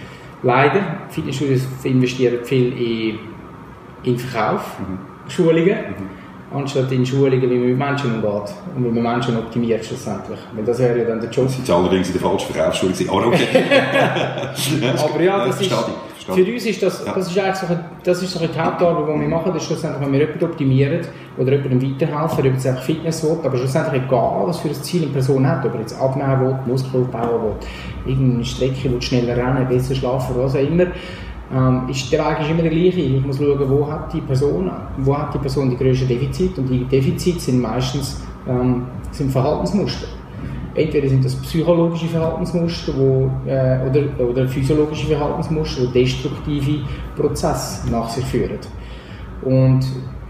Leider, 0.45 0.81
Fitnessstudios 1.09 1.67
investieren 1.83 2.45
viel 2.45 2.73
in, 2.73 3.19
in 4.05 4.17
Verkauf, 4.17 4.79
mhm. 4.79 5.29
Schulungen. 5.29 5.67
Mhm 5.67 6.20
anstatt 6.53 6.91
in 6.93 7.07
Schulungen, 7.07 7.43
wie 7.43 7.59
man 7.59 7.69
mit 7.69 7.79
Menschen 7.79 8.15
umgeht 8.15 8.55
und 8.77 8.85
wie 8.85 9.01
man 9.01 9.15
Menschen 9.15 9.37
optimiert 9.37 9.85
schlussendlich. 9.85 10.39
Weil 10.55 10.65
das 10.65 10.79
wäre 10.79 10.99
ja 10.99 11.05
dann 11.05 11.21
der 11.21 11.31
Job. 11.31 11.47
Das 11.47 11.57
sind 11.57 11.71
allerdings 11.71 12.09
in 12.09 12.13
der 12.15 12.23
falschen 12.23 12.53
Verkaufsschule 12.53 12.93
aber 13.09 13.27
okay. 13.27 13.47
aber 14.99 15.23
ja, 15.23 15.47
das 15.47 15.61
ist, 15.61 15.73
für 16.35 16.53
uns 16.53 16.67
ist 16.67 16.83
das, 16.83 17.05
das 17.05 17.29
ist 17.29 17.39
eigentlich 17.39 17.57
so, 17.57 17.67
das 18.05 18.23
ist 18.23 18.33
so 18.33 18.39
die 18.39 18.59
Hauptarbeit, 18.59 19.17
die 19.17 19.21
wir 19.21 19.29
machen, 19.29 19.53
das 19.53 19.63
ist 19.63 19.69
schlussendlich, 19.69 20.03
wenn 20.05 20.13
wir 20.13 20.21
jemanden 20.21 20.45
optimieren 20.45 21.01
oder 21.39 21.53
jemandem 21.53 21.83
weiterhelfen, 21.83 22.47
ob 22.47 22.57
es 22.57 22.67
einfach 22.67 22.83
Fitness 22.83 23.25
will, 23.25 23.39
aber 23.43 23.57
schlussendlich 23.57 24.03
egal, 24.03 24.43
was 24.47 24.59
für 24.59 24.69
ein 24.69 24.75
Ziel 24.75 25.03
eine 25.03 25.13
Person 25.13 25.47
hat, 25.49 25.65
ob 25.65 25.75
er 25.75 25.81
jetzt 25.81 25.99
abnehmen 25.99 26.41
will, 26.41 26.57
Muskeln 26.67 27.05
aufbauen 27.05 27.43
will, 27.43 28.13
irgendeine 28.13 28.45
Strecke 28.45 28.93
will, 28.93 29.03
schneller 29.03 29.37
rennen, 29.37 29.67
besser 29.69 29.95
schlafen, 29.95 30.35
was 30.37 30.55
auch 30.55 30.61
immer, 30.61 30.87
ähm, 31.53 31.89
ist, 31.89 32.13
der 32.13 32.25
Weg 32.25 32.41
ist 32.41 32.51
immer 32.51 32.63
der 32.63 32.71
gleiche. 32.71 33.01
Ich 33.01 33.27
muss 33.27 33.39
schauen, 33.39 33.69
wo 33.69 33.91
hat 33.91 34.13
die 34.13 34.21
Person, 34.21 34.71
wo 34.99 35.17
hat 35.17 35.35
die, 35.35 35.39
Person 35.39 35.71
die 35.71 35.77
grössten 35.77 36.07
Defizite. 36.07 36.61
Und 36.61 36.69
die 36.69 36.85
Defizite 36.85 37.41
sind 37.41 37.61
meistens 37.61 38.23
ähm, 38.49 38.87
sind 39.11 39.31
Verhaltensmuster. 39.33 40.07
Entweder 40.75 41.09
sind 41.09 41.25
das 41.25 41.35
psychologische 41.37 42.07
Verhaltensmuster 42.07 42.93
wo, 42.97 43.31
äh, 43.47 43.79
oder, 43.89 44.29
oder 44.29 44.49
physiologische 44.49 45.09
Verhaltensmuster, 45.09 45.87
die 45.87 46.05
destruktive 46.05 46.85
Prozesse 47.17 47.91
nach 47.91 48.09
sich 48.09 48.25
führen. 48.25 48.59
Und 49.43 49.81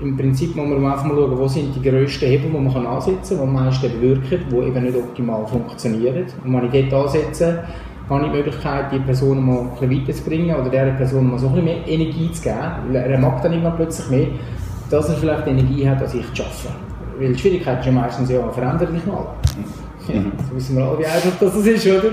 im 0.00 0.16
Prinzip 0.16 0.56
muss 0.56 0.66
man 0.66 0.84
einfach 0.86 1.04
mal 1.04 1.14
schauen, 1.14 1.38
wo 1.38 1.46
sind 1.46 1.74
die 1.76 1.88
grössten 1.88 2.26
Hebel, 2.26 2.50
die 2.50 2.58
man 2.58 2.86
ansetzen 2.86 3.36
kann, 3.36 3.52
die 3.52 3.58
am 3.58 3.64
meisten 3.64 3.92
bewirken, 3.92 4.40
die 4.50 4.56
eben 4.56 4.82
nicht 4.84 4.96
optimal 4.96 5.46
funktionieren. 5.46 6.24
Und 6.42 6.54
wenn 6.54 6.72
ich 6.72 6.88
dort 6.88 7.04
ansetze, 7.04 7.64
habe 8.10 8.26
ich 8.26 8.32
die 8.32 8.36
Möglichkeit, 8.38 8.92
die 8.92 8.98
Person 8.98 9.46
mal 9.46 9.60
ein 9.60 9.70
bisschen 9.70 9.90
weiterzubringen 9.90 10.56
oder 10.56 10.68
der 10.68 10.92
Person 10.92 11.30
mal 11.30 11.38
so 11.38 11.46
ein 11.46 11.54
bisschen 11.54 11.64
mehr 11.64 11.86
Energie 11.86 12.30
zu 12.32 12.42
geben. 12.42 12.58
Weil 12.88 12.96
er 12.96 13.18
mag 13.18 13.40
dann 13.42 13.52
immer 13.52 13.70
plötzlich 13.70 14.10
mehr, 14.10 14.26
dass 14.90 15.08
er 15.08 15.14
vielleicht 15.14 15.46
Energie 15.46 15.88
hat, 15.88 16.02
als 16.02 16.14
ich 16.14 16.32
zu 16.34 16.42
arbeiten. 16.42 16.90
Weil 17.18 17.32
die 17.32 17.38
Schwierigkeit 17.38 17.80
ist 17.80 17.86
ja 17.86 17.92
meistens 17.92 18.30
ja, 18.30 18.48
verändert 18.50 18.92
dich 18.92 19.06
mal. 19.06 19.26
Ja, 20.08 20.22
das 20.36 20.54
wissen 20.54 20.76
wir 20.76 20.84
alle, 20.84 20.98
wie 20.98 21.06
einfach 21.06 21.38
das 21.38 21.54
ist, 21.54 21.86
oder? 21.86 22.10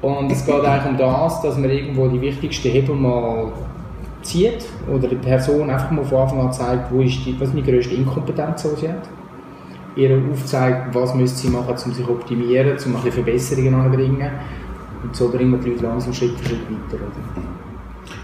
Und 0.00 0.32
es 0.32 0.46
geht 0.46 0.64
eigentlich 0.64 0.90
um 0.90 0.96
das, 0.96 1.42
dass 1.42 1.58
man 1.58 1.68
irgendwo 1.68 2.08
die 2.08 2.20
wichtigsten 2.20 2.68
Hebel 2.68 2.94
mal 2.94 3.52
zieht 4.22 4.64
oder 4.92 5.08
die 5.08 5.16
Person 5.16 5.68
einfach 5.68 5.90
mal 5.90 6.04
von 6.04 6.18
Anfang 6.18 6.40
an 6.40 6.52
zeigt, 6.52 6.92
wo 6.92 7.00
ist 7.00 7.24
die, 7.26 7.38
was 7.38 7.48
ist 7.48 7.56
die 7.56 7.62
grösste 7.62 7.94
Inkompetenz, 7.94 8.62
die 8.62 8.80
sie 8.80 8.88
hat. 8.88 9.08
Ihr 9.96 10.18
aufzeigt, 10.30 10.94
was 10.94 11.14
müsste 11.14 11.38
sie 11.38 11.48
machen, 11.48 11.70
um 11.70 11.92
sich 11.92 12.04
zu 12.04 12.10
optimieren, 12.10 12.68
um 12.68 12.96
ein 12.96 13.02
bisschen 13.02 13.12
Verbesserungen 13.12 13.74
anzubringen 13.74 14.30
und 15.02 15.14
so 15.14 15.28
bringen 15.30 15.52
wir 15.52 15.58
die 15.58 15.70
Leute 15.70 15.84
langsam 15.84 16.12
Schritt 16.12 16.38
für 16.38 16.48
Schritt 16.48 16.60
weiter. 16.62 17.04
Oder? 17.04 17.42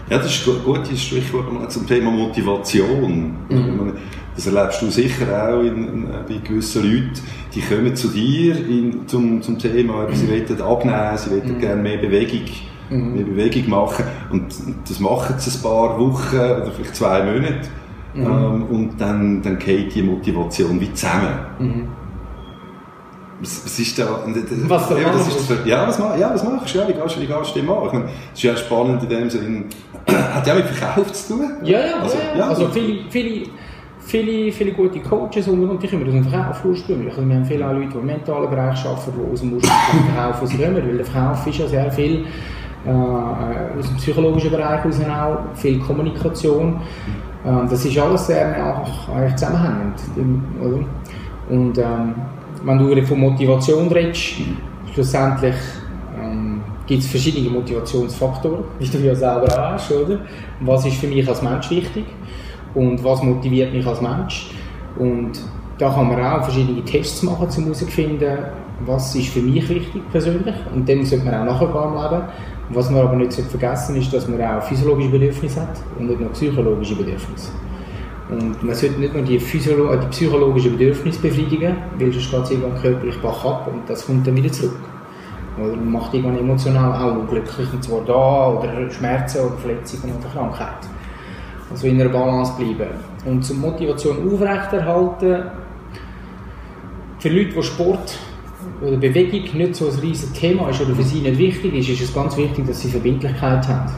Ja, 0.09 0.17
das 0.17 0.27
ist 0.27 0.47
ein 0.47 0.63
gutes 0.63 1.01
Stichwort 1.01 1.71
zum 1.71 1.87
Thema 1.87 2.11
Motivation. 2.11 3.35
Mhm. 3.49 3.93
Das 4.35 4.47
erlebst 4.47 4.81
du 4.81 4.89
sicher 4.89 5.25
auch 5.47 5.61
in, 5.61 5.87
in, 5.87 6.07
bei 6.27 6.37
gewissen 6.43 6.83
Leuten, 6.83 7.13
die 7.53 7.61
kommen 7.61 7.95
zu 7.95 8.07
dir 8.07 8.55
in, 8.67 9.07
zum, 9.07 9.41
zum 9.41 9.59
Thema, 9.59 10.07
mhm. 10.07 10.15
sie 10.15 10.27
wollen 10.27 10.61
abnehmen, 10.61 11.17
sie 11.17 11.31
wollen 11.31 11.55
mhm. 11.55 11.59
gerne 11.59 11.81
mehr 11.81 11.97
Bewegung, 11.97 12.45
mhm. 12.89 13.13
mehr 13.13 13.25
Bewegung 13.25 13.69
machen 13.69 14.05
und 14.31 14.53
das 14.87 14.99
machen 14.99 15.35
sie 15.37 15.55
ein 15.55 15.61
paar 15.61 15.99
Wochen 15.99 16.35
oder 16.35 16.71
vielleicht 16.75 16.95
zwei 16.95 17.23
Monate 17.23 17.69
mhm. 18.15 18.25
ähm, 18.25 18.63
und 18.63 18.91
dann, 18.99 19.41
dann 19.43 19.59
geht 19.59 19.93
die 19.93 20.01
Motivation 20.01 20.81
wie 20.81 20.91
zusammen. 20.93 21.93
Was, 23.43 23.65
was 23.65 23.77
ist 23.77 23.99
da? 23.99 24.07
Was 24.69 24.87
da 24.87 24.97
ja, 24.97 25.11
das 25.11 25.27
ist 25.27 25.49
das, 25.49 25.57
ja, 25.65 25.85
was, 25.85 25.97
ja, 26.17 26.33
was 26.33 26.43
machst 26.45 26.73
du? 26.73 26.79
Ja, 26.79 26.87
wie 26.87 26.93
gehst, 26.93 27.19
wie 27.19 27.27
gehst 27.27 27.55
du 27.55 27.59
dem 27.59 27.69
an? 27.69 27.85
Ich 27.87 27.91
meine, 27.91 28.05
das 28.05 28.13
ist 28.35 28.43
ja 28.43 28.55
spannend 28.55 29.03
in 29.03 29.09
dem 29.09 29.29
Sinne. 29.29 29.65
Hat 30.33 30.47
ja 30.47 30.55
mit 30.55 30.65
Verkauf 30.65 31.11
zu 31.11 31.33
tun? 31.33 31.51
Ja, 31.61 31.79
ja, 31.85 31.99
also, 31.99 32.17
ja, 32.17 32.37
ja. 32.37 32.47
also 32.47 32.69
viele, 32.69 32.99
viele, 33.09 33.47
viele, 33.99 34.49
viele 34.49 34.71
gute 34.71 35.01
Coaches 35.01 35.49
und, 35.49 35.69
und 35.69 35.83
die 35.83 35.87
kommen 35.89 36.07
aus 36.07 36.13
dem 36.13 36.23
Verkauf 36.23 36.63
ursprünglich. 36.63 37.09
Also 37.09 37.27
wir 37.27 37.35
haben 37.35 37.45
viele 37.45 37.59
Leute, 37.59 37.89
die 37.89 37.97
im 37.97 38.05
mentalen 38.05 38.49
Bereich 38.49 38.85
arbeiten, 38.85 39.11
die 39.17 39.33
aus 39.33 39.41
dem 39.41 39.53
ursprünglichen 39.53 40.13
Verkauf 40.13 40.39
kommen, 40.39 40.75
weil 40.75 40.97
der 40.97 41.05
Verkauf 41.05 41.47
ist 41.47 41.57
ja 41.57 41.67
sehr 41.67 41.91
viel 41.91 42.25
äh, 42.85 42.89
aus 42.89 43.87
dem 43.87 43.97
psychologischen 43.97 44.51
Bereich 44.51 44.85
raus 44.85 44.99
auch, 45.01 45.57
viel 45.57 45.79
Kommunikation. 45.79 46.79
Äh, 47.43 47.67
das 47.69 47.83
ist 47.83 47.97
alles 47.97 48.25
sehr 48.25 48.55
eigentlich 48.55 49.35
zusammenhängend. 49.35 49.99
Oder? 50.61 50.79
Und 51.49 51.77
ähm, 51.77 52.15
wenn 52.63 52.77
du 52.77 53.05
von 53.05 53.19
Motivation 53.19 53.87
redest, 53.89 54.35
schlussendlich 54.93 55.55
ähm, 56.19 56.61
gibt 56.85 57.03
es 57.03 57.09
verschiedene 57.09 57.49
Motivationsfaktoren, 57.49 58.63
wie 58.79 58.87
du 58.87 58.97
ja 58.99 59.15
selber 59.15 59.73
hast, 59.73 59.91
oder? 59.91 60.19
Was 60.61 60.85
ist 60.85 60.97
für 60.97 61.07
mich 61.07 61.27
als 61.27 61.41
Mensch 61.41 61.69
wichtig 61.69 62.05
und 62.73 63.03
was 63.03 63.21
motiviert 63.21 63.73
mich 63.73 63.85
als 63.85 64.01
Mensch? 64.01 64.49
Und 64.97 65.31
da 65.77 65.89
kann 65.89 66.07
man 66.07 66.23
auch 66.23 66.43
verschiedene 66.43 66.83
Tests 66.83 67.23
machen, 67.23 67.47
um 67.47 67.63
herauszufinden, 67.63 68.37
was 68.85 69.15
ist 69.15 69.29
für 69.29 69.41
mich 69.41 69.67
wichtig 69.69 70.01
persönlich 70.11 70.55
und 70.73 70.87
dem 70.87 71.05
sollte 71.05 71.25
man 71.25 71.35
auch 71.35 71.45
nachher 71.45 71.85
im 71.85 72.11
Leben. 72.11 72.23
Was 72.69 72.89
man 72.89 73.01
aber 73.01 73.17
nicht 73.17 73.33
vergessen 73.33 73.97
ist, 73.97 74.13
dass 74.13 74.27
man 74.27 74.41
auch 74.41 74.63
physiologische 74.63 75.09
Bedürfnisse 75.09 75.61
hat 75.61 75.81
und 75.99 76.07
nicht 76.07 76.19
nur 76.19 76.29
psychologische 76.31 76.95
Bedürfnisse. 76.95 77.51
Und 78.29 78.63
man 78.63 78.73
sollte 78.73 78.99
nicht 78.99 79.13
nur 79.13 79.23
die, 79.23 79.39
Physiolo 79.39 79.95
die 79.95 80.07
psychologischen 80.07 80.77
Bedürfnisse 80.77 81.21
befriedigen, 81.21 81.75
weil 81.99 82.11
sonst 82.11 82.31
geht 82.31 82.43
es 82.43 82.51
irgendwann 82.51 82.81
körperlich 82.81 83.19
bach 83.21 83.45
ab 83.45 83.69
und 83.71 83.81
das 83.87 84.05
kommt 84.05 84.25
dann 84.25 84.35
wieder 84.35 84.51
zurück. 84.51 84.79
Oder 85.57 85.75
man 85.75 85.91
macht 85.91 86.13
irgendwann 86.13 86.39
emotional 86.39 87.03
auch 87.03 87.15
unglücklich, 87.17 87.67
und 87.73 87.83
zwar 87.83 88.01
da, 88.05 88.49
oder 88.57 88.89
Schmerzen 88.89 89.45
oder 89.45 89.57
Verletzungen 89.57 90.15
oder 90.17 90.29
Krankheit. 90.29 90.87
Also 91.69 91.87
in 91.87 91.99
einer 91.99 92.09
Balance 92.09 92.53
bleiben. 92.57 92.91
Und 93.25 93.43
zur 93.43 93.57
Motivation 93.57 94.17
aufrechterhalten, 94.31 95.43
für 97.19 97.29
Leute, 97.29 97.55
die 97.55 97.63
Sport 97.63 98.17
oder 98.81 98.97
Bewegung 98.97 99.57
nicht 99.57 99.75
so 99.75 99.87
ein 99.87 99.99
riesiges 99.99 100.33
Thema 100.33 100.69
ist 100.69 100.81
oder 100.81 100.95
für 100.95 101.03
sie 101.03 101.21
nicht 101.21 101.37
wichtig 101.37 101.73
ist, 101.73 101.89
ist 101.89 102.01
es 102.01 102.13
ganz 102.13 102.35
wichtig, 102.35 102.65
dass 102.67 102.81
sie 102.81 102.89
Verbindlichkeit 102.89 103.67
haben. 103.67 103.91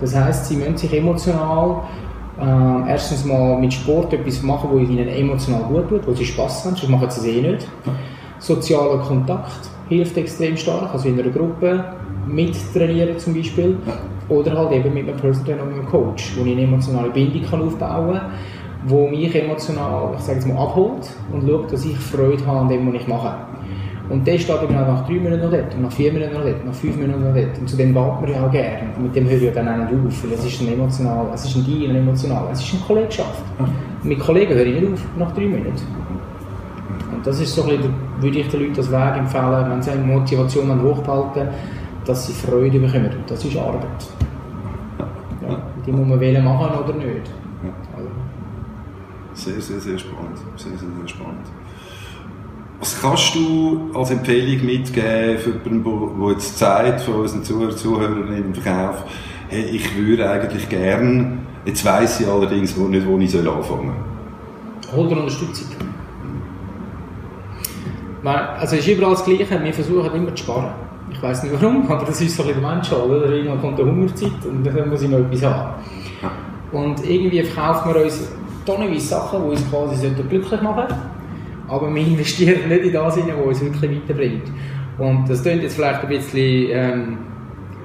Das 0.00 0.14
heißt, 0.14 0.46
sie 0.46 0.56
müssen 0.56 0.76
sich 0.76 0.92
emotional 0.92 1.82
äh, 2.40 2.90
erstens 2.90 3.24
mal 3.24 3.58
mit 3.58 3.72
Sport 3.72 4.12
etwas 4.12 4.42
machen, 4.42 4.70
wo 4.72 4.78
ihnen 4.78 5.08
emotional 5.08 5.62
gut 5.64 5.88
tut, 5.88 6.06
wo 6.06 6.14
sie 6.14 6.24
Spass 6.24 6.64
haben, 6.64 6.76
sonst 6.76 6.90
machen 6.90 7.10
sie 7.10 7.30
es 7.30 7.36
eh 7.36 7.40
nicht. 7.40 7.68
Sozialer 8.38 8.98
Kontakt 8.98 9.70
hilft 9.88 10.16
extrem 10.16 10.56
stark, 10.56 10.92
also 10.92 11.08
in 11.08 11.18
einer 11.18 11.30
Gruppe 11.30 11.84
mittrainieren 12.26 13.18
zum 13.18 13.34
Beispiel. 13.34 13.76
Oder 14.28 14.58
halt 14.58 14.72
eben 14.72 14.92
mit 14.92 15.08
einem 15.08 15.16
Personal 15.16 15.46
Trainer 15.46 15.62
und 15.62 15.72
einem 15.72 15.86
Coach, 15.86 16.32
wo 16.36 16.44
ich 16.44 16.52
eine 16.52 16.62
emotionale 16.62 17.10
Bindung 17.10 17.44
aufbauen 17.44 18.16
kann, 18.16 18.30
wo 18.86 19.08
mich 19.08 19.34
emotional, 19.34 20.14
ich 20.18 20.24
sage 20.24 20.38
jetzt 20.38 20.48
mal, 20.48 20.60
abholt 20.60 21.08
und 21.32 21.48
schaut, 21.48 21.72
dass 21.72 21.84
ich 21.84 21.96
Freude 21.96 22.44
habe 22.44 22.60
an 22.60 22.68
dem, 22.68 22.92
was 22.92 23.00
ich 23.00 23.06
mache. 23.06 23.36
Und 24.08 24.26
der 24.26 24.38
steht 24.38 24.56
dann 24.62 24.72
nach 24.72 25.06
drei 25.06 25.14
Minuten 25.14 25.42
noch 25.42 25.50
dort, 25.50 25.74
und 25.74 25.82
nach 25.82 25.92
vier 25.92 26.12
Minuten 26.12 26.32
noch 26.34 26.44
dort, 26.44 26.64
nach 26.64 26.74
fünf 26.74 26.96
Minuten 26.96 27.24
noch 27.24 27.34
dort. 27.34 27.58
Und 27.58 27.68
zu 27.68 27.76
dem 27.76 27.94
wartet 27.94 28.20
man 28.22 28.30
ja 28.30 28.46
auch 28.46 28.52
gerne. 28.52 28.88
Und 28.96 29.02
mit 29.04 29.16
dem 29.16 29.24
höre 29.24 29.36
ich 29.36 29.42
ja 29.42 29.50
dann 29.50 29.68
auch 29.68 29.90
nicht 29.90 30.06
auf, 30.06 30.24
weil 30.24 30.32
es 30.32 30.44
ist 30.44 30.60
ein 30.60 30.72
emotional, 30.72 31.26
es 31.34 31.44
ist 31.44 31.56
ein 31.56 31.64
Deal, 31.64 31.90
ein 31.90 31.96
emotional, 31.96 32.48
es 32.52 32.60
ist 32.60 32.74
eine 32.74 32.82
Kollegschaft. 32.82 33.42
Und 33.58 33.70
mit 34.04 34.20
Kollegen 34.20 34.54
höre 34.54 34.66
ich 34.66 34.80
nicht 34.80 34.92
auf 34.92 35.00
nach 35.18 35.32
drei 35.32 35.46
Minuten. 35.46 35.82
Und 37.14 37.26
das 37.26 37.40
ist 37.40 37.54
so 37.54 37.62
ein 37.62 37.68
bisschen, 37.68 37.94
würde 38.20 38.38
ich 38.38 38.48
den 38.48 38.60
Leuten 38.60 38.76
als 38.76 38.92
Weg 38.92 39.16
empfehlen, 39.18 39.70
wenn 39.70 39.82
sie 39.82 39.90
eine 39.90 40.04
Motivation 40.04 40.82
hochhalten 40.82 41.48
dass 42.06 42.26
sie 42.26 42.32
Freude 42.32 42.78
bekommen. 42.78 43.10
Und 43.12 43.30
das 43.30 43.44
ist 43.44 43.56
Arbeit. 43.56 43.82
Ja, 45.42 45.62
die 45.84 45.92
muss 45.92 46.06
man 46.06 46.20
wählen 46.20 46.44
machen 46.44 46.78
oder 46.78 46.94
nicht. 46.94 47.30
Sehr, 49.34 49.60
sehr, 49.60 49.80
sehr 49.80 49.98
spannend. 49.98 50.38
Sehr, 50.56 50.72
sehr, 50.78 50.88
sehr 50.88 51.08
spannend. 51.08 51.46
Was 52.80 53.00
kannst 53.00 53.34
du 53.34 53.90
als 53.94 54.10
Empfehlung 54.10 54.66
mitgeben 54.66 55.38
für 55.38 55.52
jemanden, 55.64 56.20
der 56.20 56.30
jetzt 56.32 56.58
sagt, 56.58 57.00
von 57.00 57.14
unseren 57.14 57.42
Zuhörern, 57.42 57.76
Zuhörern 57.76 58.36
im 58.36 58.54
Verkauf, 58.54 59.04
hey, 59.48 59.64
ich 59.64 59.96
würde 59.96 60.28
eigentlich 60.28 60.68
gern, 60.68 61.46
jetzt 61.64 61.84
weiss 61.84 62.20
ich 62.20 62.26
allerdings 62.26 62.76
nicht, 62.76 63.06
wo 63.06 63.18
ich 63.18 63.36
anfangen 63.36 63.62
soll. 63.64 64.96
Hol 64.96 65.08
dir 65.08 65.16
Unterstützung. 65.16 65.66
Also 68.24 68.74
es 68.76 68.86
ist 68.86 68.88
überall 68.88 69.12
das 69.12 69.24
Gleiche, 69.24 69.62
wir 69.62 69.72
versuchen 69.72 70.14
immer 70.14 70.34
zu 70.34 70.42
sparen. 70.42 70.70
Ich 71.10 71.22
weiß 71.22 71.44
nicht 71.44 71.60
warum, 71.60 71.86
aber 71.90 72.04
das 72.04 72.20
ist 72.20 72.36
so 72.36 72.42
ein 72.42 72.48
bisschen 72.48 72.62
der 72.62 72.74
Mensch, 72.74 72.92
oder? 72.92 73.30
Irgendwann 73.30 73.60
kommt 73.60 73.80
eine 73.80 73.90
Hungerzeit 73.90 74.44
und 74.44 74.64
dann 74.64 74.90
muss 74.90 75.02
ich 75.02 75.08
noch 75.08 75.18
etwas 75.18 75.42
haben. 75.44 75.74
Und 76.72 77.08
irgendwie 77.08 77.42
verkaufen 77.42 77.94
wir 77.94 78.04
uns 78.04 78.28
tonnenweise 78.66 79.06
Sachen, 79.06 79.42
die 79.44 79.50
uns 79.50 79.70
quasi 79.70 80.08
glücklich 80.28 80.60
machen 80.60 80.84
sollten, 80.88 81.15
aber 81.68 81.94
wir 81.94 82.02
investieren 82.02 82.68
nicht 82.68 82.84
in 82.84 82.92
das, 82.92 83.16
was 83.16 83.46
uns 83.46 83.60
wirklich 83.60 84.02
weiterbringt. 84.02 84.50
Und 84.98 85.28
das 85.28 85.42
klingt 85.42 85.62
jetzt 85.62 85.74
vielleicht 85.74 86.02
ein 86.02 86.08
bisschen 86.08 86.68
ähm, 86.70 87.18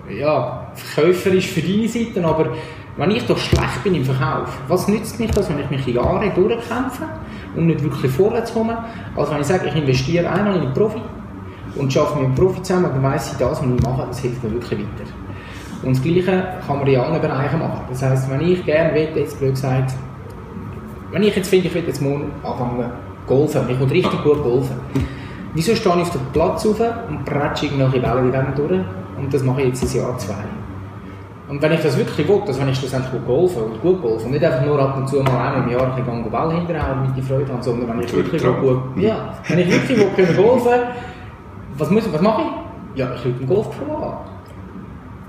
ja, 0.09 0.71
verkäuferisch 0.73 1.47
für 1.47 1.61
deine 1.61 1.87
Seite, 1.87 2.23
aber 2.23 2.51
wenn 2.97 3.11
ich 3.11 3.25
doch 3.25 3.37
schlecht 3.37 3.83
bin 3.83 3.95
im 3.95 4.05
Verkauf, 4.05 4.59
was 4.67 4.87
nützt 4.87 5.19
mich 5.19 5.31
das, 5.31 5.49
wenn 5.49 5.59
ich 5.59 5.69
mich 5.69 5.87
Jahre 5.87 6.29
durchkämpfe 6.29 7.05
und 7.55 7.67
nicht 7.67 7.83
wirklich 7.83 8.11
vorwärts 8.11 8.53
komme, 8.53 8.77
als 9.15 9.31
wenn 9.31 9.41
ich 9.41 9.47
sage, 9.47 9.67
ich 9.67 9.75
investiere 9.75 10.29
einmal 10.29 10.55
in 10.55 10.61
einen 10.63 10.73
Profi 10.73 11.01
und 11.75 11.91
schaffe 11.91 12.17
mit 12.17 12.25
einem 12.25 12.35
Profi 12.35 12.61
zusammen, 12.61 12.91
dann 12.93 13.03
weiss 13.03 13.31
ich, 13.31 13.37
das, 13.37 13.61
was 13.61 13.61
ich 13.61 13.83
mache, 13.83 14.07
das 14.07 14.19
hilft 14.19 14.43
mir 14.43 14.51
wirklich 14.51 14.79
weiter. 14.79 15.09
Und 15.83 15.95
das 15.95 16.03
Gleiche 16.03 16.43
kann 16.67 16.77
man 16.77 16.87
in 16.87 16.99
anderen 16.99 17.21
Bereichen 17.21 17.59
machen. 17.59 17.81
Das 17.89 18.03
heisst, 18.03 18.29
wenn 18.29 18.41
ich 18.41 18.63
gerne 18.65 18.93
will, 18.93 19.09
jetzt 19.15 19.39
blöd 19.39 19.51
gesagt, 19.51 19.93
wenn 21.11 21.23
ich 21.23 21.35
jetzt 21.35 21.49
finde, 21.49 21.67
ich 21.67 21.73
will 21.73 21.83
jetzt 21.85 22.01
morgen 22.01 22.31
anfangen 22.43 22.91
golfen, 23.31 23.69
ich 23.69 23.79
will 23.79 23.87
richtig 23.87 24.23
gut 24.23 24.43
golfen, 24.43 24.75
wieso 25.53 25.75
stehe 25.75 25.95
ich 25.95 26.01
auf 26.01 26.11
dem 26.11 26.21
Platz 26.33 26.65
auf 26.65 26.79
und 27.09 27.25
prätsche 27.25 27.65
irgendwelche 27.65 27.99
Bälle 27.99 28.21
in 28.21 28.31
dem 28.31 28.55
durch 28.55 28.81
und 29.17 29.33
das 29.33 29.43
mache 29.43 29.61
ich 29.61 29.67
jetzt 29.67 29.83
ein 29.83 29.97
Jahr, 29.97 30.17
zwei. 30.17 30.43
Und 31.47 31.61
wenn 31.61 31.73
ich 31.73 31.81
das 31.81 31.97
wirklich 31.97 32.27
will, 32.27 32.41
dass 32.45 32.59
wenn 32.59 32.69
ich 32.69 32.77
schlussendlich 32.77 33.11
gut 33.11 33.25
golfen 33.27 33.63
und 33.63 33.81
gut 33.81 34.01
golfen 34.01 34.27
und 34.27 34.31
nicht 34.31 34.43
einfach 34.43 34.65
nur 34.65 34.79
ab 34.79 34.95
und 34.97 35.07
zu 35.07 35.17
mal 35.17 35.47
einmal 35.47 35.63
im 35.63 35.71
Jahr 35.71 35.83
ein 35.83 36.01
bisschen 36.01 36.31
Ball 36.31 36.53
hinterhauen 36.53 37.01
mit 37.01 37.17
die 37.17 37.21
Freude 37.21 37.51
haben, 37.51 37.61
sondern 37.61 37.89
wenn 37.89 37.99
ich 38.05 38.13
wirklich 38.13 38.41
gut, 38.41 38.79
ja, 38.95 39.33
wenn 39.47 39.59
ich 39.59 39.69
wirklich 39.69 39.97
will 39.97 40.07
können 40.15 40.37
golfen, 40.37 40.79
was 41.77 41.89
muss 41.89 42.13
was 42.13 42.21
mache 42.21 42.41
ich? 42.43 42.99
Ja, 42.99 43.13
ich 43.15 43.25
will 43.25 43.35
einen 43.37 43.47
Golfpro 43.47 43.95
an. 43.97 44.13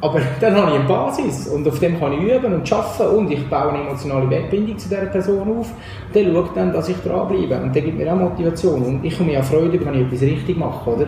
Aber 0.02 0.20
dann 0.40 0.56
habe 0.56 0.72
ich 0.72 0.78
eine 0.80 0.88
Basis 0.88 1.46
und 1.46 1.66
auf 1.68 1.78
dem 1.78 1.96
kann 1.96 2.12
ich 2.14 2.22
üben 2.22 2.52
und 2.52 2.72
arbeiten 2.72 3.16
und 3.16 3.30
ich 3.30 3.48
baue 3.48 3.70
eine 3.70 3.82
emotionale 3.82 4.28
Wegbindung 4.28 4.76
zu 4.76 4.88
dieser 4.88 5.06
Person 5.06 5.60
auf. 5.60 5.70
Der 6.12 6.24
schaut 6.24 6.56
dann, 6.56 6.72
dass 6.72 6.88
ich 6.88 6.96
dranbleibe 6.96 7.62
und 7.62 7.72
der 7.72 7.82
gibt 7.82 7.98
mir 7.98 8.12
auch 8.12 8.18
Motivation 8.18 8.82
und 8.82 9.04
ich 9.04 9.16
komme 9.16 9.38
auch 9.38 9.44
Freude, 9.44 9.78
wenn 9.84 9.94
ich 9.94 10.00
etwas 10.00 10.22
richtig 10.22 10.58
mache, 10.58 10.90
oder? 10.90 11.06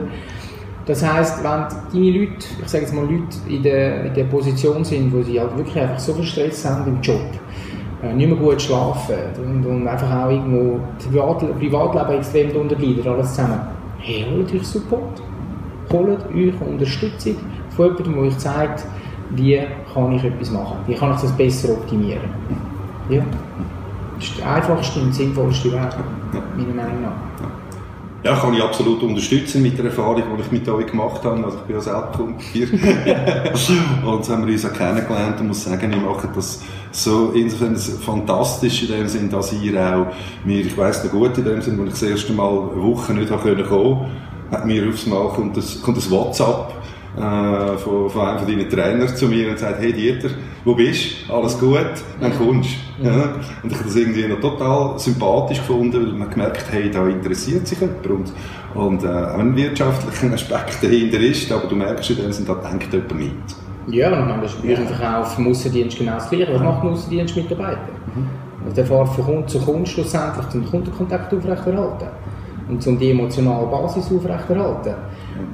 Das 0.87 1.04
heisst, 1.04 1.42
wenn 1.42 1.66
deine 1.92 2.18
Leute, 2.18 2.46
ich 2.62 2.68
sage 2.68 2.85
jetzt 2.85 2.94
mal 2.94 3.04
Leute 3.04 3.37
in 3.48 3.64
der, 3.64 4.04
in 4.04 4.14
der 4.14 4.24
Position 4.24 4.85
sind, 4.85 5.12
wo 5.12 5.22
sie 5.22 5.40
halt 5.40 5.57
wirklich 5.57 5.76
einfach 5.76 5.98
so 5.98 6.14
viel 6.14 6.24
Stress 6.24 6.64
haben 6.64 6.87
im 6.87 7.00
Job, 7.00 7.20
äh, 8.00 8.14
nicht 8.14 8.28
mehr 8.28 8.37
gut 8.37 8.62
schlafen 8.62 9.16
und, 9.44 9.66
und 9.66 9.88
einfach 9.88 10.24
auch 10.24 10.30
irgendwo 10.30 10.78
Privat, 11.11 11.59
Privatleben 11.59 12.18
extrem 12.20 12.52
darunter 12.52 12.76
leiden, 12.78 13.09
alles 13.09 13.30
zusammen, 13.30 13.61
hey, 13.98 14.24
holt 14.30 14.54
euch 14.54 14.64
Support, 14.64 15.20
holt 15.90 16.26
euch 16.33 16.61
Unterstützung 16.61 17.37
von 17.77 17.87
jemandem, 17.87 18.15
der 18.15 18.23
euch 18.23 18.39
zeigt, 18.39 18.85
wie 19.31 19.61
kann 19.93 20.13
ich 20.13 20.25
etwas 20.25 20.51
machen, 20.51 20.77
wie 20.87 20.95
kann 20.95 21.15
ich 21.15 21.21
das 21.21 21.33
besser 21.33 21.73
optimieren. 21.73 22.23
Ja. 23.09 23.23
Das 24.17 24.29
ist 24.29 24.39
der 24.39 24.55
einfachste 24.55 25.01
und 25.01 25.15
sinnvollste 25.15 25.73
Weg, 25.73 25.91
meiner 26.57 26.75
Meinung 26.75 27.03
nach. 27.03 27.49
Ja, 28.25 28.35
kann 28.37 28.55
ich 28.55 28.63
absolut 28.63 29.03
unterstützen 29.03 29.61
mit 29.61 29.77
der 29.77 29.87
Erfahrung, 29.87 30.23
die 30.39 30.43
ich 30.43 30.51
mit 30.51 30.67
euch 30.67 30.87
gemacht 30.87 31.23
habe. 31.25 31.45
Also 31.45 31.59
ich 31.59 31.65
bin 31.65 31.77
ja 31.77 31.83
selber 31.83 32.29
hier. 32.53 32.69
und 34.07 34.17
jetzt 34.17 34.31
haben 34.31 34.47
wir 34.47 34.55
uns 34.55 34.65
auch 34.65 34.73
kennengelernt 34.73 35.41
und 35.41 35.49
muss 35.49 35.65
sagen, 35.65 35.93
ich 35.93 36.01
mache 36.01 36.31
das 36.35 36.63
so 36.91 37.33
insofern 37.35 37.77
fantastisch 37.77 38.85
in 38.85 38.97
dem 38.97 39.09
Sinn, 39.09 39.29
dass 39.29 39.53
ihr 39.53 39.79
auch 39.79 40.07
mir, 40.47 40.61
ich 40.61 40.79
weiss 40.79 41.05
noch 41.05 41.11
gut 41.11 41.37
in 41.37 41.45
dem 41.45 41.61
Sinn, 41.61 41.79
als 41.81 41.95
ich 41.95 42.01
das 42.01 42.03
erste 42.11 42.33
Mal 42.33 42.49
eine 42.49 42.83
Woche 42.83 43.13
nicht 43.13 43.29
kommen 43.29 43.63
konnte, 43.69 44.07
hat 44.51 44.65
mir 44.65 44.89
aufs 44.89 45.07
Mal 45.07 45.29
kommt 45.29 45.59
das, 45.59 45.83
kommt 45.83 45.99
das 45.99 46.11
WhatsApp 46.11 46.73
äh, 47.16 47.79
von, 47.79 48.11
von 48.11 48.20
einem 48.27 48.38
von 48.38 48.48
deinen 48.48 48.68
Trainern 48.68 49.09
zu 49.09 49.29
mir 49.29 49.50
und 49.50 49.59
sagt, 49.59 49.81
hey 49.81 49.92
Dieter, 49.92 50.31
wo 50.64 50.74
bist 50.74 51.29
du? 51.29 51.35
Alles 51.35 51.59
gut? 51.59 51.90
Dann 52.20 52.37
kommst 52.37 52.70
du. 52.98 53.07
Ja. 53.07 53.35
Und 53.62 53.70
ich 53.70 53.77
habe 53.77 53.85
das 53.85 53.96
irgendwie 53.96 54.27
noch 54.27 54.40
total 54.40 54.98
sympathisch 54.98 55.59
gefunden, 55.59 56.07
weil 56.07 56.12
man 56.12 56.31
gemerkt 56.31 56.64
hey, 56.70 56.90
da 56.90 57.07
interessiert 57.07 57.66
sich 57.66 57.81
jemand 57.81 58.07
und, 58.07 58.33
und 58.74 59.05
äh, 59.05 59.07
auch 59.07 59.38
ein 59.38 59.55
wirtschaftlicher 59.55 60.35
Aspekt 60.35 60.83
dahinter 60.83 61.20
ist, 61.20 61.50
aber 61.53 61.66
du 61.66 61.77
merkst 61.77 62.11
in 62.11 62.16
dem 62.16 62.33
Sinne, 62.33 62.48
da 62.48 62.68
denkt 62.68 62.92
jemand 62.92 63.14
mit. 63.14 63.94
Ja, 63.94 64.18
und 64.18 64.29
man 64.29 64.42
ist 64.42 64.57
ja. 64.62 64.77
Verkauf 64.77 65.38
im 65.38 65.48
Aussendienst 65.48 65.98
genau 65.98 66.14
das 66.14 66.31
Gleiche. 66.31 66.55
Was 66.55 66.62
macht 66.62 66.83
ein 66.83 66.88
Aussendienstmitarbeiter? 66.88 67.79
Mhm. 68.14 68.29
Also 68.64 68.77
der 68.77 68.87
fährt 68.87 69.09
von 69.11 69.24
Kunde 69.24 69.46
zu 69.46 69.59
Kunde 69.61 69.87
schlussendlich, 69.90 70.46
um 70.55 70.62
den 70.62 70.70
Kundenkontakt 70.70 71.35
aufrechterhalten 71.35 72.09
und 72.68 72.87
um 72.87 72.98
die 72.98 73.11
emotionale 73.11 73.66
Basis 73.66 74.11
aufrechterhalten. 74.12 74.94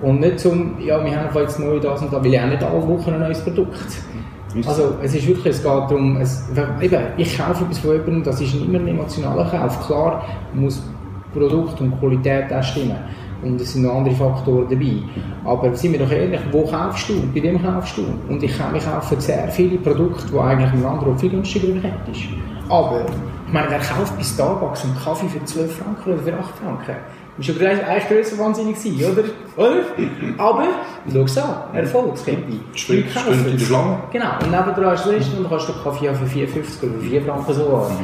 Und 0.02 0.20
nicht 0.20 0.40
zum, 0.40 0.80
ja, 0.80 1.02
wir 1.04 1.16
haben 1.16 1.34
jetzt 1.34 1.58
neu 1.58 1.78
das 1.78 2.02
und 2.02 2.12
da, 2.12 2.22
weil 2.22 2.34
ich 2.34 2.40
auch 2.40 2.46
nicht 2.46 2.62
alle 2.62 2.88
Wochen 2.88 3.12
ein 3.12 3.20
neues 3.20 3.40
Produkt. 3.40 3.86
Also 4.66 4.94
es 5.02 5.14
ist 5.14 5.26
wirklich, 5.26 5.54
es 5.54 5.62
geht 5.62 5.72
darum, 5.72 6.16
es, 6.16 6.48
eben, 6.82 7.02
ich 7.16 7.38
kaufe 7.38 7.64
etwas 7.64 7.78
von 7.78 7.92
jemandem, 7.92 8.24
das 8.24 8.40
ist 8.40 8.54
immer 8.54 8.78
ein 8.78 8.88
emotionaler 8.88 9.44
Kauf. 9.44 9.86
Klar 9.86 10.24
muss 10.54 10.82
Produkt 11.32 11.80
und 11.80 11.98
Qualität 12.00 12.52
auch 12.52 12.62
stimmen. 12.62 12.96
Und 13.42 13.60
es 13.60 13.72
sind 13.72 13.82
noch 13.82 13.94
andere 13.94 14.14
Faktoren 14.14 14.66
dabei. 14.68 14.96
Aber 15.44 15.74
sind 15.74 15.92
wir 15.92 16.00
doch 16.00 16.10
ehrlich, 16.10 16.40
wo 16.52 16.64
kaufst 16.64 17.08
du? 17.08 17.14
Bei 17.32 17.40
dem 17.40 17.62
kaufst 17.62 17.96
du. 17.96 18.02
Und 18.28 18.42
ich, 18.42 18.50
ich 18.50 18.84
kaufe 18.84 19.20
sehr 19.20 19.48
viele 19.48 19.78
Produkte, 19.78 20.26
die 20.30 20.38
eigentlich 20.38 20.72
ein 20.72 20.84
anderer 20.84 21.16
viel 21.16 21.30
günstiger 21.30 21.68
hättest. 21.80 22.24
Aber, 22.68 23.06
ich 23.50 23.54
meine, 23.54 23.68
wer 23.68 23.80
kauft 23.80 24.16
bei 24.16 24.22
Starbucks 24.22 24.84
einen 24.84 24.96
Kaffee 24.96 25.26
für 25.26 25.44
12 25.44 25.78
Franken 25.78 26.12
oder 26.12 26.22
für 26.22 26.32
8 26.34 26.54
Franken? 26.56 26.94
Das 27.36 27.48
war 27.48 27.54
gleich 27.56 27.84
eigentlich 27.84 28.08
grösser 28.08 28.38
wahnsinnig 28.38 28.76
gewesen, 28.80 29.12
oder? 29.12 29.24
oder? 29.56 29.82
Aber, 30.38 30.68
schau 31.12 31.22
es 31.22 31.36
an, 31.36 31.56
Erfolgskette. 31.74 32.42
Stimmt, 32.74 33.10
stimmt 33.10 33.46
in 33.48 33.58
der 33.58 33.64
Schlange. 33.64 33.98
Genau, 34.12 34.34
und 34.40 34.52
nebenan 34.52 34.94
ist 34.94 35.04
das 35.04 35.12
Restaurant 35.12 35.38
und 35.38 35.48
kannst 35.48 35.68
du 35.68 35.72
Kaffee 35.82 36.14
für 36.14 36.26
4,50 36.26 36.92
oder 36.92 37.00
4 37.00 37.22
Franken 37.22 37.52
so 37.52 37.76
an. 37.76 37.96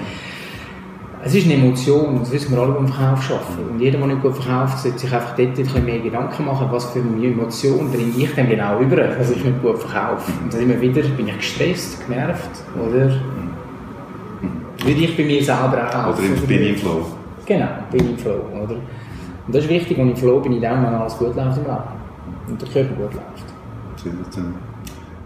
Es 1.22 1.32
ist 1.32 1.44
eine 1.44 1.54
Emotion, 1.54 2.18
das 2.18 2.32
wissen 2.32 2.52
wir 2.52 2.62
alle, 2.62 2.72
die 2.72 2.78
im 2.78 2.88
Verkauf 2.88 3.30
arbeiten. 3.30 3.70
Und 3.70 3.80
jeder, 3.80 3.98
der 3.98 4.06
nicht 4.08 4.22
gut 4.22 4.36
verkauft, 4.36 4.78
sollte 4.80 4.98
sich 4.98 5.14
einfach 5.14 5.36
dort 5.36 5.48
ein 5.48 5.54
bisschen 5.54 5.84
mehr 5.84 6.00
Gedanken 6.00 6.44
machen, 6.44 6.66
was 6.72 6.86
für 6.86 6.98
eine 6.98 7.24
Emotion 7.24 7.88
bringe 7.92 8.12
ich 8.18 8.34
denn 8.34 8.48
genau 8.48 8.80
über, 8.80 8.96
dass 8.96 9.30
ich 9.30 9.44
nicht 9.44 9.62
gut 9.62 9.78
verkaufe. 9.78 10.32
Und 10.42 10.52
dann 10.52 10.62
immer 10.62 10.80
wieder 10.80 11.02
bin 11.02 11.28
ich 11.28 11.36
gestresst, 11.36 12.04
genervt, 12.08 12.50
oder? 12.84 13.20
Würde 14.84 15.00
ich 15.00 15.16
bei 15.16 15.24
mir 15.24 15.42
selber 15.42 15.86
auch 15.86 15.90
kaufen. 15.90 16.32
Oder 16.32 16.46
bin 16.46 16.62
ich 16.62 16.70
im 16.70 16.76
Flow. 16.76 17.06
Genau, 17.46 17.68
bin 17.90 18.04
ich 18.04 18.10
im 18.10 18.18
Flow, 18.18 18.40
oder? 18.52 18.74
Und 19.46 19.54
das 19.54 19.64
ist 19.64 19.70
wichtig, 19.70 19.98
und 19.98 20.10
im 20.10 20.16
Flow 20.16 20.40
bin 20.40 20.52
ich 20.52 20.60
dann, 20.60 20.84
wenn 20.84 20.94
alles 20.94 21.16
gut 21.16 21.34
läuft 21.36 21.58
im 21.58 21.64
Leben. 21.64 21.78
Und 22.48 22.62
der 22.62 22.68
Körper 22.68 22.94
gut 22.94 23.14
läuft. 23.14 23.56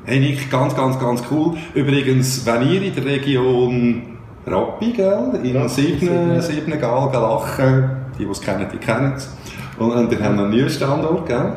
Hey 0.04 0.20
Nick, 0.20 0.50
ganz, 0.50 0.74
ganz, 0.74 0.98
ganz 0.98 1.22
cool. 1.30 1.56
Übrigens, 1.74 2.44
wenn 2.46 2.68
ihr 2.68 2.82
in 2.82 2.94
der 2.94 3.04
Region 3.04 4.02
Rappi, 4.46 4.92
gell, 4.92 5.40
in 5.42 5.54
ja, 5.54 5.68
sieben, 5.68 6.40
sieben 6.40 6.80
Galgalachen, 6.80 7.90
die, 8.18 8.24
die 8.24 8.30
es 8.30 8.40
kennen, 8.40 8.66
die 8.72 8.78
kennen 8.78 9.12
es. 9.16 9.36
Und, 9.78 9.92
und 9.92 10.10
wir 10.10 10.22
haben 10.22 10.36
noch 10.36 10.44
einen 10.44 10.52
neuen 10.56 10.70
Standort, 10.70 11.26
gell? 11.26 11.52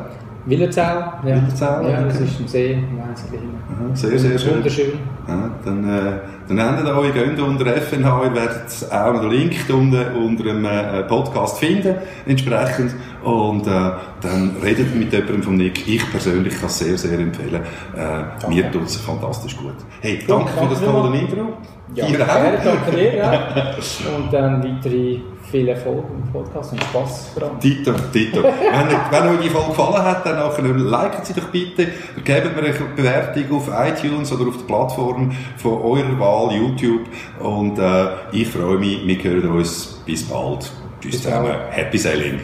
Willerzell. 0.46 0.84
Ja, 0.84 1.20
Willerzell, 1.22 1.90
ja, 1.90 2.02
das 2.02 2.20
ist 2.20 2.40
ein 2.40 2.48
See, 2.48 2.78
Sehr, 3.94 4.18
sehr 4.18 4.38
schön. 4.38 4.56
Wunderschön. 4.56 4.92
Ja, 5.26 5.50
dann, 5.64 5.84
äh, 5.88 6.12
dann 6.48 6.60
habt 6.60 6.86
ihr 6.86 6.96
euch, 6.96 7.14
geht 7.14 7.40
unter 7.40 7.64
FNH, 7.64 8.24
ihr 8.24 8.34
werdet 8.34 8.92
auch 8.92 9.12
noch 9.14 9.22
den 9.22 9.30
Link 9.30 9.54
unter, 9.72 10.14
unter 10.14 10.44
dem 10.44 10.64
äh, 10.66 11.02
Podcast 11.04 11.58
finden, 11.58 11.94
entsprechend. 12.26 12.94
Und 13.22 13.66
äh, 13.66 13.70
dann 14.20 14.56
redet 14.62 14.94
mit 14.94 15.12
jemandem 15.12 15.42
von 15.42 15.56
Nick. 15.56 15.88
Ich 15.88 16.10
persönlich 16.10 16.54
kann 16.54 16.66
es 16.66 16.78
sehr, 16.78 16.98
sehr 16.98 17.18
empfehlen. 17.18 17.62
Äh, 17.96 18.48
mir 18.50 18.70
tut 18.70 18.84
es 18.84 18.96
fantastisch 18.96 19.56
gut. 19.56 19.76
Hey, 20.02 20.18
danke, 20.28 20.52
danke 20.54 20.74
für 20.76 20.84
das 20.84 20.92
tolle 20.92 21.18
Intro. 21.18 21.56
Ja, 21.94 22.06
gerne, 22.06 22.58
danke 22.62 22.90
dir. 22.90 23.16
Ja. 23.16 23.30
Und 24.16 24.30
dann 24.30 24.62
weitere 24.62 25.20
viel 25.50 25.68
Erfolg 25.68 26.04
im 26.10 26.32
Podcast 26.32 26.72
und 26.72 26.82
Spass 26.82 27.28
vor 27.28 27.44
allem. 27.44 27.60
Tito, 27.60 27.92
Tito. 28.12 28.42
wenn, 28.42 28.52
wenn 29.10 29.34
euch 29.34 29.40
die 29.42 29.50
Folge 29.50 29.68
gefallen 29.68 30.04
hat, 30.04 30.26
dann 30.26 30.36
nachher 30.36 30.62
liken 30.62 31.24
Sie 31.24 31.34
doch 31.34 31.48
bitte, 31.48 31.88
gebt 32.24 32.56
mir 32.56 32.62
eine 32.62 32.74
Bewertung 32.96 33.56
auf 33.56 33.68
iTunes 33.68 34.32
oder 34.32 34.48
auf 34.48 34.56
der 34.58 34.64
Plattform 34.64 35.32
von 35.56 35.82
eurer 35.82 36.18
Wahl, 36.18 36.56
YouTube. 36.56 37.02
Und 37.40 37.78
äh, 37.78 38.06
ich 38.32 38.48
freue 38.48 38.78
mich, 38.78 39.06
wir 39.06 39.22
hören 39.22 39.50
uns 39.50 40.02
bis 40.04 40.24
bald. 40.24 40.70
Tschüss 41.00 41.22
zusammen. 41.22 41.54
Happy 41.70 41.98
Selling. 41.98 42.40